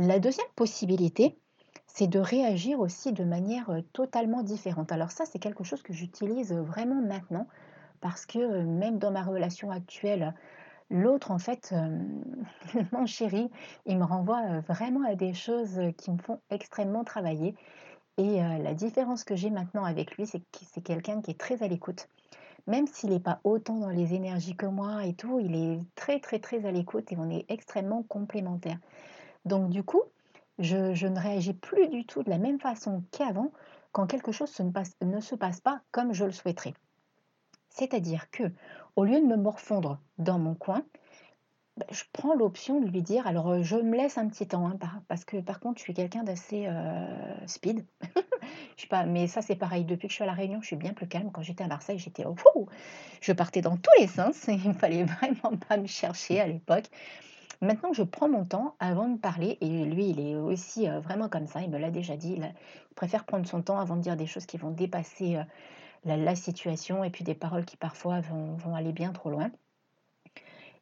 La 0.00 0.20
deuxième 0.20 0.46
possibilité, 0.54 1.36
c'est 1.88 2.06
de 2.06 2.20
réagir 2.20 2.78
aussi 2.78 3.12
de 3.12 3.24
manière 3.24 3.68
euh, 3.70 3.80
totalement 3.92 4.44
différente. 4.44 4.92
Alors 4.92 5.10
ça, 5.10 5.24
c'est 5.26 5.40
quelque 5.40 5.64
chose 5.64 5.82
que 5.82 5.92
j'utilise 5.92 6.52
vraiment 6.52 7.02
maintenant, 7.02 7.48
parce 8.00 8.24
que 8.24 8.38
euh, 8.38 8.62
même 8.62 8.98
dans 8.98 9.10
ma 9.10 9.24
relation 9.24 9.72
actuelle, 9.72 10.34
l'autre, 10.88 11.32
en 11.32 11.40
fait, 11.40 11.72
euh, 11.72 11.98
mon 12.92 13.06
chéri, 13.06 13.50
il 13.86 13.98
me 13.98 14.04
renvoie 14.04 14.60
vraiment 14.68 15.04
à 15.04 15.16
des 15.16 15.34
choses 15.34 15.80
qui 15.96 16.12
me 16.12 16.18
font 16.18 16.38
extrêmement 16.48 17.02
travailler. 17.02 17.56
Et 18.18 18.40
la 18.40 18.74
différence 18.74 19.22
que 19.22 19.36
j'ai 19.36 19.50
maintenant 19.50 19.84
avec 19.84 20.16
lui, 20.16 20.26
c'est 20.26 20.40
que 20.40 20.58
c'est 20.72 20.80
quelqu'un 20.80 21.20
qui 21.20 21.30
est 21.30 21.38
très 21.38 21.62
à 21.62 21.68
l'écoute. 21.68 22.08
Même 22.66 22.88
s'il 22.88 23.10
n'est 23.10 23.20
pas 23.20 23.40
autant 23.44 23.76
dans 23.76 23.90
les 23.90 24.12
énergies 24.12 24.56
que 24.56 24.66
moi 24.66 25.06
et 25.06 25.14
tout, 25.14 25.38
il 25.38 25.54
est 25.54 25.80
très 25.94 26.18
très 26.18 26.40
très 26.40 26.66
à 26.66 26.72
l'écoute 26.72 27.12
et 27.12 27.16
on 27.16 27.30
est 27.30 27.44
extrêmement 27.48 28.02
complémentaires. 28.02 28.78
Donc 29.48 29.70
du 29.70 29.82
coup, 29.82 30.02
je, 30.58 31.06
ne 31.06 31.18
réagis 31.18 31.54
plus 31.54 31.88
du 31.88 32.04
tout 32.04 32.22
de 32.22 32.30
la 32.30 32.38
même 32.38 32.60
façon 32.60 33.02
qu'avant 33.10 33.50
quand 33.92 34.06
quelque 34.06 34.32
chose 34.32 34.54
ne, 35.00 35.20
se 35.20 35.34
passe 35.34 35.60
pas 35.60 35.80
comme 35.90 36.12
je 36.12 36.24
le 36.24 36.32
souhaiterais. 36.32 36.74
C'est-à-dire 37.70 38.30
que, 38.30 38.44
au 38.96 39.04
lieu 39.04 39.20
de 39.20 39.26
me 39.26 39.36
morfondre 39.36 39.98
dans 40.18 40.38
mon 40.38 40.54
coin, 40.54 40.82
bah, 41.76 41.86
je 41.90 42.02
prends 42.12 42.34
l'option 42.34 42.80
de 42.80 42.86
lui 42.86 43.02
dire, 43.02 43.26
alors 43.26 43.50
euh, 43.50 43.62
je 43.62 43.76
me 43.76 43.96
laisse 43.96 44.18
un 44.18 44.28
petit 44.28 44.48
temps, 44.48 44.68
hein, 44.68 44.78
parce 45.06 45.24
que 45.24 45.36
par 45.38 45.60
contre 45.60 45.78
je 45.78 45.84
suis 45.84 45.94
quelqu'un 45.94 46.24
d'assez 46.24 46.66
euh, 46.66 47.46
speed. 47.46 47.86
mais 49.06 49.28
ça 49.28 49.42
c'est 49.42 49.56
pareil, 49.56 49.84
depuis 49.84 50.08
que 50.08 50.12
je 50.12 50.16
suis 50.16 50.24
à 50.24 50.26
la 50.26 50.32
Réunion, 50.32 50.60
je 50.60 50.66
suis 50.66 50.76
bien 50.76 50.92
plus 50.92 51.06
calme. 51.06 51.30
Quand 51.32 51.42
j'étais 51.42 51.64
à 51.64 51.68
Marseille, 51.68 51.98
j'étais, 51.98 52.24
oh, 52.26 52.68
je 53.20 53.32
partais 53.32 53.60
dans 53.60 53.76
tous 53.76 54.00
les 54.00 54.08
sens, 54.08 54.44
il 54.48 54.68
ne 54.68 54.74
fallait 54.74 55.04
vraiment 55.04 55.56
pas 55.68 55.76
me 55.76 55.86
chercher 55.86 56.40
à 56.40 56.46
l'époque. 56.48 56.90
Maintenant, 57.60 57.92
je 57.92 58.04
prends 58.04 58.28
mon 58.28 58.44
temps 58.44 58.76
avant 58.78 59.08
de 59.08 59.18
parler, 59.18 59.58
et 59.60 59.84
lui, 59.84 60.10
il 60.10 60.20
est 60.20 60.36
aussi 60.36 60.88
euh, 60.88 61.00
vraiment 61.00 61.28
comme 61.28 61.48
ça, 61.48 61.60
il 61.60 61.70
me 61.70 61.78
l'a 61.78 61.90
déjà 61.90 62.16
dit, 62.16 62.34
il, 62.36 62.54
préfère 62.94 63.24
prendre 63.24 63.46
son 63.48 63.62
temps 63.62 63.80
avant 63.80 63.96
de 63.96 64.00
dire 64.00 64.16
des 64.16 64.26
choses 64.26 64.46
qui 64.46 64.58
vont 64.58 64.70
dépasser 64.70 65.36
euh, 65.36 65.44
la, 66.04 66.36
situation, 66.36 67.02
et 67.02 67.10
puis 67.10 67.24
des 67.24 67.34
paroles 67.34 67.64
qui 67.64 67.76
parfois 67.76 68.20
vont, 68.20 68.74
aller 68.76 68.92
bien 68.92 69.12
trop 69.12 69.30
loin. 69.30 69.50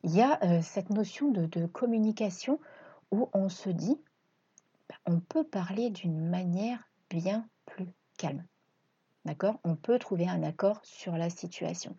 Il 0.03 0.15
y 0.15 0.21
a 0.21 0.39
euh, 0.45 0.61
cette 0.61 0.91
notion 0.91 1.31
de, 1.31 1.67
communication 1.67 2.61
où 3.11 3.31
on 3.33 3.49
se 3.49 3.71
dit, 3.71 3.99
bah, 4.91 4.97
on 5.07 5.19
peut 5.19 5.45
parler 5.45 5.89
d'une 5.89 6.29
manière 6.29 6.91
bien 7.09 7.47
plus 7.65 7.87
calme. 8.19 8.45
D'accord? 9.25 9.59
On 9.65 9.77
peut 9.77 9.99
trouver 9.99 10.29
un 10.29 10.43
accord 10.43 10.81
sur 10.85 11.17
la 11.17 11.31
situation. 11.31 11.97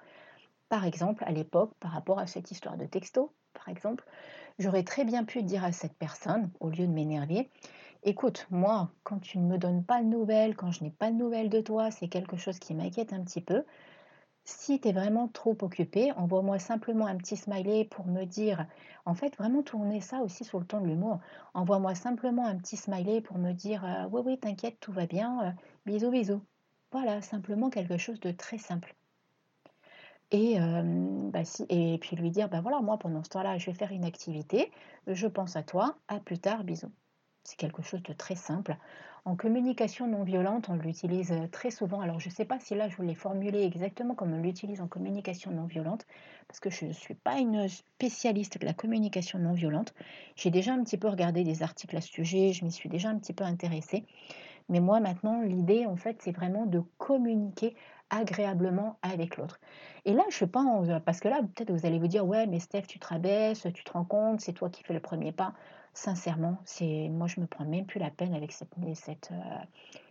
Par 0.69 0.85
exemple, 0.85 1.23
à 1.25 1.31
l'époque, 1.31 1.73
par 1.79 1.91
rapport 1.91 2.19
à 2.19 2.27
cette 2.27 2.51
histoire 2.51 2.77
de 2.77 2.85
texto, 2.85 3.33
par 3.67 3.73
exemple, 3.75 4.06
J'aurais 4.60 4.84
très 4.84 5.06
bien 5.06 5.25
pu 5.25 5.43
dire 5.43 5.63
à 5.65 5.71
cette 5.71 5.95
personne, 5.95 6.51
au 6.60 6.69
lieu 6.71 6.88
de 6.88 6.93
m'énerver, 6.93 7.49
écoute, 8.03 8.47
moi, 8.51 8.91
quand 9.06 9.21
tu 9.21 9.39
ne 9.39 9.47
me 9.47 9.58
donnes 9.58 9.86
pas 9.86 10.03
de 10.03 10.10
nouvelles, 10.10 10.58
quand 10.58 10.73
je 10.73 10.84
n'ai 10.84 10.91
pas 10.91 11.12
de 11.13 11.17
nouvelles 11.17 11.49
de 11.49 11.62
toi, 11.62 11.91
c'est 11.91 12.10
quelque 12.10 12.38
chose 12.38 12.60
qui 12.60 12.75
m'inquiète 12.75 13.13
un 13.13 13.23
petit 13.23 13.41
peu. 13.41 13.65
Si 14.45 14.82
tu 14.82 14.89
es 14.89 14.93
vraiment 14.93 15.30
trop 15.30 15.58
occupé, 15.63 16.12
envoie-moi 16.13 16.60
simplement 16.60 17.08
un 17.08 17.17
petit 17.17 17.38
smiley 17.38 17.86
pour 17.86 18.08
me 18.08 18.25
dire, 18.25 18.67
en 19.06 19.15
fait, 19.15 19.38
vraiment 19.38 19.63
tourner 19.63 20.01
ça 20.01 20.21
aussi 20.21 20.45
sur 20.45 20.60
le 20.60 20.67
ton 20.67 20.82
de 20.82 20.88
l'humour. 20.88 21.21
Envoie-moi 21.56 21.95
simplement 21.95 22.45
un 22.47 22.58
petit 22.58 22.77
smiley 22.77 23.21
pour 23.21 23.39
me 23.39 23.53
dire, 23.53 23.86
euh, 23.86 24.10
oui, 24.12 24.23
oui, 24.25 24.39
t'inquiète, 24.41 24.82
tout 24.82 24.93
va 24.93 25.08
bien, 25.08 25.49
euh, 25.49 25.51
bisous, 25.88 26.12
bisous. 26.12 26.43
Voilà, 26.93 27.23
simplement 27.23 27.71
quelque 27.71 27.97
chose 27.99 28.21
de 28.21 28.32
très 28.34 28.60
simple. 28.60 28.96
Et, 30.31 30.57
bah, 31.31 31.45
si, 31.45 31.65
et 31.69 31.97
puis 31.99 32.15
lui 32.17 32.31
dire, 32.31 32.49
ben 32.49 32.61
voilà, 32.61 32.81
moi 32.81 32.97
pendant 32.97 33.23
ce 33.23 33.29
temps-là, 33.29 33.57
je 33.57 33.67
vais 33.67 33.73
faire 33.73 33.91
une 33.91 34.03
activité, 34.03 34.71
je 35.07 35.27
pense 35.27 35.55
à 35.55 35.63
toi, 35.63 35.97
à 36.07 36.19
plus 36.19 36.39
tard, 36.39 36.63
bisous. 36.63 36.91
C'est 37.43 37.55
quelque 37.55 37.81
chose 37.81 38.03
de 38.03 38.11
très 38.11 38.35
simple. 38.35 38.75
En 39.23 39.37
communication 39.37 40.05
non 40.07 40.23
violente, 40.23 40.67
on 40.69 40.75
l'utilise 40.75 41.33
très 41.51 41.71
souvent. 41.71 42.01
Alors 42.01 42.19
je 42.19 42.27
ne 42.27 42.33
sais 42.33 42.43
pas 42.43 42.59
si 42.59 42.75
là 42.75 42.89
je 42.89 42.97
voulais 42.97 43.13
formuler 43.13 43.63
exactement 43.63 44.15
comme 44.15 44.33
on 44.33 44.41
l'utilise 44.41 44.81
en 44.81 44.87
communication 44.87 45.51
non 45.51 45.65
violente, 45.65 46.05
parce 46.47 46.59
que 46.59 46.69
je 46.69 46.85
ne 46.85 46.91
suis 46.93 47.15
pas 47.15 47.39
une 47.39 47.69
spécialiste 47.69 48.57
de 48.59 48.65
la 48.65 48.73
communication 48.73 49.39
non 49.39 49.53
violente. 49.53 49.93
J'ai 50.35 50.49
déjà 50.49 50.73
un 50.73 50.83
petit 50.83 50.97
peu 50.97 51.07
regardé 51.07 51.45
des 51.45 51.63
articles 51.63 51.95
à 51.95 52.01
ce 52.01 52.09
sujet, 52.09 52.51
je 52.51 52.65
m'y 52.65 52.71
suis 52.71 52.89
déjà 52.89 53.09
un 53.09 53.17
petit 53.17 53.33
peu 53.33 53.45
intéressée. 53.45 54.05
Mais 54.69 54.81
moi 54.81 54.99
maintenant, 54.99 55.41
l'idée 55.41 55.85
en 55.85 55.95
fait, 55.95 56.21
c'est 56.21 56.33
vraiment 56.33 56.65
de 56.65 56.81
communiquer 56.97 57.75
agréablement 58.09 58.97
avec 59.01 59.37
l'autre. 59.37 59.59
Et 60.05 60.13
là, 60.13 60.23
je 60.29 60.45
pense, 60.45 60.87
parce 61.05 61.19
que 61.19 61.27
là, 61.27 61.41
peut-être 61.41 61.71
vous 61.71 61.85
allez 61.85 61.99
vous 61.99 62.07
dire, 62.07 62.25
ouais, 62.25 62.47
mais 62.47 62.59
Steph, 62.59 62.83
tu 62.83 62.99
te 62.99 63.07
rabaisses, 63.07 63.67
tu 63.73 63.83
te 63.83 63.91
rends 63.91 64.05
compte, 64.05 64.41
c'est 64.41 64.53
toi 64.53 64.69
qui 64.69 64.83
fais 64.83 64.93
le 64.93 64.99
premier 64.99 65.31
pas. 65.31 65.53
Sincèrement, 65.93 66.57
c'est 66.63 67.09
moi, 67.09 67.27
je 67.27 67.39
me 67.41 67.47
prends 67.47 67.65
même 67.65 67.85
plus 67.85 67.99
la 67.99 68.11
peine 68.11 68.33
avec 68.33 68.51
cette, 68.51 68.73
cette, 68.95 69.31
euh, 69.31 69.65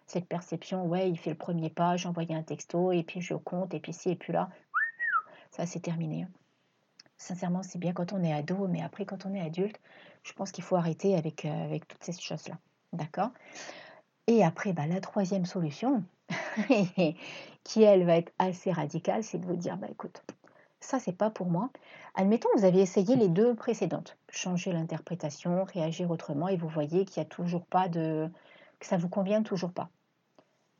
cette 0.07 0.27
perception, 0.27 0.87
ouais, 0.87 1.09
il 1.09 1.19
fait 1.19 1.31
le 1.31 1.37
premier 1.37 1.71
pas, 1.71 1.97
envoyé 2.07 2.35
un 2.35 2.43
texto, 2.43 2.93
et 2.93 3.03
puis 3.03 3.21
je 3.21 3.35
compte, 3.35 3.73
et 3.73 3.81
puis 3.81 3.93
si, 3.93 4.11
et 4.11 4.17
puis 4.17 4.33
là, 4.33 4.49
ça, 5.51 5.65
c'est 5.65 5.81
terminé. 5.81 6.27
Sincèrement, 7.19 7.63
c'est 7.63 7.79
bien 7.79 7.93
quand 7.93 8.13
on 8.13 8.23
est 8.23 8.33
ado, 8.33 8.69
mais 8.69 8.83
après, 8.83 9.07
quand 9.07 9.27
on 9.27 9.35
est 9.35 9.41
adulte, 9.41 9.81
je 10.23 10.33
pense 10.33 10.53
qu'il 10.53 10.65
faut 10.65 10.77
arrêter 10.77 11.17
avec, 11.17 11.45
euh, 11.45 11.65
avec 11.65 11.89
toutes 11.89 12.05
ces 12.05 12.13
choses-là. 12.13 12.59
D'accord? 12.93 13.31
Et 14.27 14.45
après, 14.45 14.73
bah, 14.73 14.87
la 14.87 15.01
troisième 15.01 15.47
solution, 15.47 16.03
qui 17.65 17.83
elle 17.83 18.05
va 18.05 18.17
être 18.17 18.33
assez 18.39 18.73
radicale, 18.73 19.23
c'est 19.23 19.39
de 19.39 19.47
vous 19.47 19.57
dire 19.57 19.77
bah 19.77 19.89
écoute, 19.91 20.23
ça 20.81 20.99
c'est 20.99 21.13
pas 21.17 21.31
pour 21.31 21.49
moi. 21.49 21.71
Admettons 22.15 22.49
vous 22.57 22.65
avez 22.65 22.81
essayé 22.81 23.17
les 23.17 23.29
deux 23.29 23.55
précédentes, 23.55 24.17
changer 24.31 24.73
l'interprétation, 24.73 25.65
réagir 25.65 26.11
autrement 26.11 26.49
et 26.49 26.57
vous 26.57 26.69
voyez 26.69 27.05
qu'il 27.05 27.21
n'y 27.21 27.27
a 27.27 27.31
toujours 27.31 27.67
pas 27.67 27.89
de 27.89 28.31
que 28.81 28.87
ça 28.87 28.97
vous 28.97 29.09
convient 29.09 29.43
toujours 29.43 29.73
pas. 29.73 29.91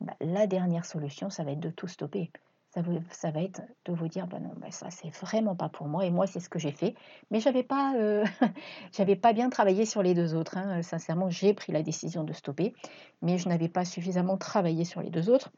Bah, 0.01 0.15
la 0.21 0.47
dernière 0.47 0.85
solution, 0.85 1.29
ça 1.29 1.43
va 1.43 1.51
être 1.51 1.59
de 1.59 1.69
tout 1.69 1.87
stopper. 1.87 2.31
Ça, 2.69 3.31
va 3.31 3.41
être 3.41 3.61
de 3.85 3.93
vous 3.93 4.07
dire 4.07 4.27
bah 4.27 4.39
non, 4.39 4.53
ça 4.69 4.91
c'est 4.91 5.09
vraiment 5.09 5.55
pas 5.55 5.67
pour 5.69 5.87
moi 5.87 6.05
et 6.05 6.11
moi 6.11 6.27
c'est 6.27 6.39
ce 6.39 6.49
que 6.49 6.59
j'ai 6.59 6.71
fait. 6.71 6.93
Mais 7.31 7.39
j'avais 7.39 7.63
pas, 7.63 7.95
euh, 7.95 8.23
j'avais 8.91 9.15
pas 9.15 9.33
bien 9.33 9.49
travaillé 9.49 9.85
sur 9.85 10.03
les 10.03 10.13
deux 10.13 10.35
autres. 10.35 10.57
Hein. 10.57 10.83
Sincèrement, 10.83 11.29
j'ai 11.29 11.53
pris 11.53 11.71
la 11.71 11.81
décision 11.81 12.23
de 12.23 12.33
stopper, 12.33 12.75
mais 13.21 13.39
je 13.39 13.49
n'avais 13.49 13.69
pas 13.69 13.83
suffisamment 13.83 14.37
travaillé 14.37 14.85
sur 14.85 15.01
les 15.01 15.09
deux 15.09 15.29
autres 15.29 15.51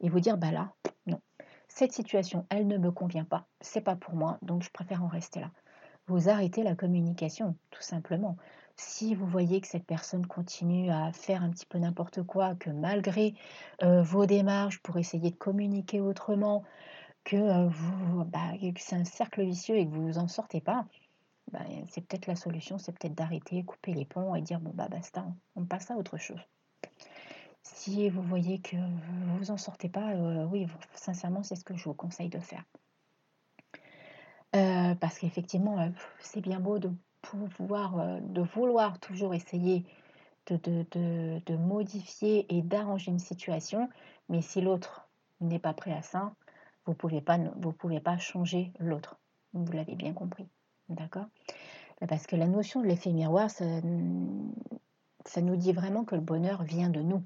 et 0.00 0.08
vous 0.08 0.20
dire 0.20 0.38
bah 0.38 0.50
là, 0.50 0.72
non, 1.06 1.20
cette 1.68 1.92
situation, 1.92 2.46
elle 2.48 2.68
ne 2.68 2.78
me 2.78 2.90
convient 2.90 3.24
pas, 3.24 3.46
c'est 3.60 3.80
pas 3.80 3.96
pour 3.96 4.14
moi, 4.14 4.38
donc 4.42 4.62
je 4.62 4.70
préfère 4.70 5.02
en 5.02 5.08
rester 5.08 5.40
là. 5.40 5.50
Vous 6.06 6.28
arrêtez 6.28 6.62
la 6.62 6.74
communication, 6.74 7.56
tout 7.70 7.82
simplement. 7.82 8.36
Si 8.76 9.14
vous 9.14 9.26
voyez 9.26 9.60
que 9.60 9.68
cette 9.68 9.86
personne 9.86 10.26
continue 10.26 10.90
à 10.90 11.12
faire 11.12 11.42
un 11.42 11.50
petit 11.50 11.66
peu 11.66 11.78
n'importe 11.78 12.22
quoi, 12.24 12.54
que 12.56 12.70
malgré 12.70 13.34
euh, 13.82 14.02
vos 14.02 14.26
démarches 14.26 14.80
pour 14.80 14.98
essayer 14.98 15.30
de 15.30 15.36
communiquer 15.36 16.00
autrement, 16.00 16.64
que, 17.24 17.36
euh, 17.36 17.68
vous, 17.68 18.24
bah, 18.24 18.52
c'est 18.78 18.96
un 18.96 19.04
cercle 19.04 19.44
vicieux 19.44 19.76
et 19.76 19.86
que 19.86 19.92
vous 19.92 20.06
vous 20.06 20.18
en 20.18 20.28
sortez 20.28 20.60
pas, 20.60 20.86
bah, 21.52 21.60
c'est 21.88 22.00
peut-être 22.06 22.26
la 22.26 22.36
solution, 22.36 22.78
c'est 22.78 22.92
peut-être 22.92 23.14
d'arrêter, 23.14 23.64
couper 23.64 23.94
les 23.94 24.04
ponts 24.04 24.34
et 24.34 24.42
dire 24.42 24.60
bon 24.60 24.72
bah 24.74 24.88
basta, 24.88 25.26
on 25.56 25.64
passe 25.66 25.90
à 25.90 25.96
autre 25.96 26.16
chose. 26.18 26.40
Si 27.62 28.08
vous 28.10 28.22
voyez 28.22 28.60
que 28.60 28.76
vous 28.76 29.38
vous 29.38 29.50
en 29.50 29.56
sortez 29.56 29.88
pas, 29.88 30.12
euh, 30.14 30.46
oui, 30.46 30.66
sincèrement, 30.94 31.42
c'est 31.42 31.56
ce 31.56 31.64
que 31.64 31.76
je 31.76 31.84
vous 31.84 31.94
conseille 31.94 32.28
de 32.28 32.40
faire. 32.40 32.64
Parce 35.00 35.18
qu'effectivement, 35.18 35.90
c'est 36.20 36.40
bien 36.40 36.60
beau 36.60 36.78
de 36.78 36.90
pouvoir, 37.24 38.20
de 38.20 38.40
vouloir 38.42 38.98
toujours 38.98 39.34
essayer 39.34 39.84
de, 40.46 41.56
modifier 41.56 42.46
et 42.54 42.62
d'arranger 42.62 43.10
une 43.10 43.18
situation, 43.18 43.88
mais 44.28 44.42
si 44.42 44.60
l'autre 44.60 45.08
n'est 45.40 45.58
pas 45.58 45.72
prêt 45.72 45.92
à 45.92 46.02
ça, 46.02 46.34
vous 46.86 46.92
ne 46.92 46.96
pouvez, 46.96 47.20
pas, 47.20 47.38
vous 47.56 47.72
pouvez 47.72 48.00
pas 48.00 48.18
changer 48.18 48.72
l'autre. 48.78 49.16
Vous 49.52 49.72
l'avez 49.72 49.94
bien 49.94 50.12
compris. 50.12 50.46
D'accord? 50.88 51.26
Parce 52.08 52.26
que 52.26 52.36
la 52.36 52.46
notion 52.46 52.82
de 52.82 52.86
l'effet 52.86 53.12
miroir, 53.12 53.50
ça, 53.50 53.64
ça 55.24 55.40
nous 55.40 55.56
dit 55.56 55.72
vraiment 55.72 56.04
que 56.04 56.14
le 56.14 56.20
bonheur 56.20 56.62
vient 56.62 56.90
de 56.90 57.00
nous, 57.00 57.22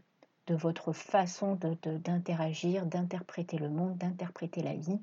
de 0.47 0.55
votre 0.55 0.93
façon 0.93 1.59
d'interagir, 1.83 2.87
d'interpréter 2.87 3.59
le 3.59 3.69
monde, 3.69 3.97
d'interpréter 3.97 4.63
la 4.63 4.75
vie. 4.75 5.01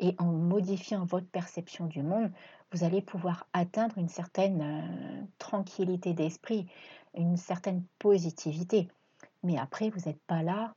Et 0.00 0.14
en 0.18 0.32
modifiant 0.32 1.04
votre 1.04 1.26
perception 1.26 1.86
du 1.86 2.02
monde, 2.02 2.30
vous 2.74 2.82
allez 2.82 3.00
pouvoir 3.00 3.46
atteindre 3.52 3.98
une 3.98 4.08
certaine 4.08 4.60
euh, 4.60 5.24
tranquillité 5.38 6.12
d'esprit, 6.12 6.66
une 7.16 7.36
certaine 7.36 7.84
positivité. 8.00 8.88
Mais 9.44 9.58
après, 9.58 9.90
vous 9.90 10.08
n'êtes 10.08 10.20
pas 10.26 10.42
là 10.42 10.74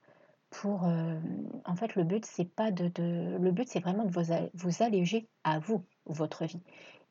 pour. 0.51 0.85
Euh, 0.85 1.19
en 1.65 1.75
fait, 1.75 1.95
le 1.95 2.03
but, 2.03 2.23
c'est 2.23 2.45
pas 2.45 2.69
de, 2.69 2.91
Le 2.99 3.51
but, 3.51 3.67
c'est 3.67 3.79
vraiment 3.79 4.05
de 4.05 4.11
vous, 4.53 4.83
alléger 4.83 5.27
à 5.43 5.57
vous, 5.57 5.83
votre 6.05 6.45
vie, 6.45 6.61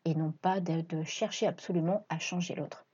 et 0.05 0.15
non 0.15 0.31
pas 0.31 0.61
de, 0.61 0.83
de 0.83 1.03
chercher 1.03 1.49
absolument 1.49 2.07
à 2.09 2.21
changer 2.21 2.55
l'autre. 2.55 2.87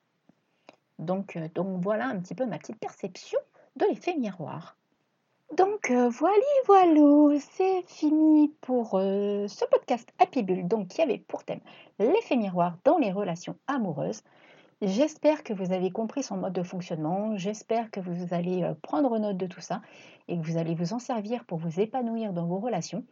Donc, 0.98 1.36
euh, 1.36 1.48
donc 1.54 1.82
voilà 1.82 2.06
un 2.06 2.18
petit 2.20 2.34
peu 2.34 2.46
ma 2.46 2.58
petite 2.58 2.78
perception 2.78 3.38
de 3.76 3.84
l'effet 3.84 4.16
miroir. 4.16 4.76
Donc 5.56 5.90
euh, 5.90 6.08
voilà, 6.08 6.34
voilà, 6.66 7.38
c'est 7.52 7.82
fini 7.82 8.48
pour 8.62 8.94
euh, 8.94 9.46
ce 9.48 9.66
podcast 9.66 10.08
Happy 10.18 10.42
Bull, 10.42 10.66
donc 10.66 10.88
qui 10.88 11.02
avait 11.02 11.18
pour 11.18 11.44
thème 11.44 11.60
l'effet 11.98 12.36
miroir 12.36 12.78
dans 12.84 12.96
les 12.96 13.12
relations 13.12 13.58
amoureuses. 13.66 14.22
J'espère 14.80 15.44
que 15.44 15.52
vous 15.52 15.72
avez 15.72 15.90
compris 15.90 16.22
son 16.22 16.38
mode 16.38 16.54
de 16.54 16.62
fonctionnement, 16.62 17.36
j'espère 17.36 17.90
que 17.90 18.00
vous 18.00 18.32
allez 18.32 18.66
prendre 18.80 19.18
note 19.18 19.36
de 19.36 19.46
tout 19.46 19.60
ça 19.60 19.82
et 20.26 20.38
que 20.38 20.42
vous 20.42 20.56
allez 20.56 20.74
vous 20.74 20.94
en 20.94 20.98
servir 20.98 21.44
pour 21.44 21.58
vous 21.58 21.80
épanouir 21.80 22.32
dans 22.32 22.46
vos 22.46 22.58
relations. 22.58 23.04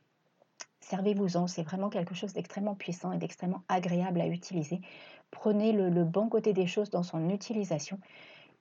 Servez-vous-en, 0.81 1.47
c'est 1.47 1.63
vraiment 1.63 1.91
quelque 1.91 2.15
chose 2.15 2.33
d'extrêmement 2.33 2.75
puissant 2.75 3.13
et 3.13 3.19
d'extrêmement 3.19 3.63
agréable 3.69 4.19
à 4.19 4.27
utiliser. 4.27 4.81
Prenez 5.31 5.73
le, 5.73 6.05
bon 6.05 6.31
côté 6.31 6.55
des 6.55 6.67
choses 6.67 6.89
dans 6.89 7.03
son 7.03 7.29
utilisation 7.29 7.99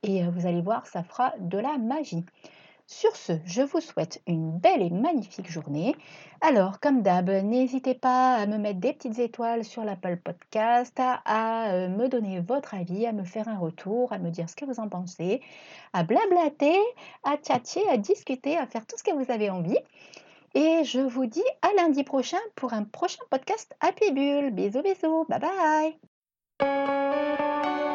et 0.04 0.22
vous 0.24 0.46
allez 0.46 0.62
voir, 0.62 0.86
ça 0.86 1.02
fera 1.02 1.34
de 1.40 1.58
la 1.58 1.78
magie. 1.78 2.26
Sur 2.92 3.16
ce, 3.16 3.34
je 3.46 3.62
vous 3.62 3.82
souhaite 3.82 4.20
une 4.26 4.50
belle 4.50 4.82
et 4.82 4.90
magnifique 4.90 5.48
journée. 5.48 5.96
Alors, 6.42 6.80
comme 6.80 7.04
d'hab, 7.04 7.30
n'hésitez 7.30 7.94
pas 7.94 8.34
à 8.34 8.48
me 8.48 8.58
mettre 8.58 8.80
des 8.80 8.94
petites 8.94 9.20
étoiles 9.20 9.64
sur 9.64 9.84
l'Apple 9.84 10.18
Podcast, 10.18 11.00
à, 11.00 11.72
euh, 11.72 11.88
me 11.88 12.08
donner 12.08 12.40
votre 12.40 12.74
avis, 12.74 13.06
à 13.06 13.12
me 13.12 13.24
faire 13.24 13.48
un 13.48 13.60
retour, 13.60 14.12
à 14.12 14.18
me 14.18 14.32
dire 14.32 14.50
ce 14.50 14.56
que 14.56 14.66
vous 14.66 14.80
en 14.80 14.90
pensez, 14.90 15.40
à 15.94 16.02
blablater, 16.02 16.80
à 17.24 17.38
tchatcher, 17.38 17.88
à 17.90 17.98
discuter, 17.98 18.58
à 18.58 18.66
faire 18.66 18.88
tout 18.88 18.98
ce 18.98 19.04
que 19.04 19.14
vous 19.14 19.32
avez 19.32 19.52
envie. 19.52 19.78
Et 20.56 20.84
je 20.84 21.00
vous 21.00 21.28
dis 21.28 21.46
à 21.62 21.68
lundi 21.80 22.04
prochain 22.04 22.40
pour 22.56 22.74
un 22.74 22.86
prochain 22.86 23.22
podcast 23.30 23.72
Happy 23.82 24.12
Bull. 24.12 24.50
Bisous, 24.50 24.82
bisous. 24.82 25.28
Bye 25.30 25.40
bye. 26.60 27.89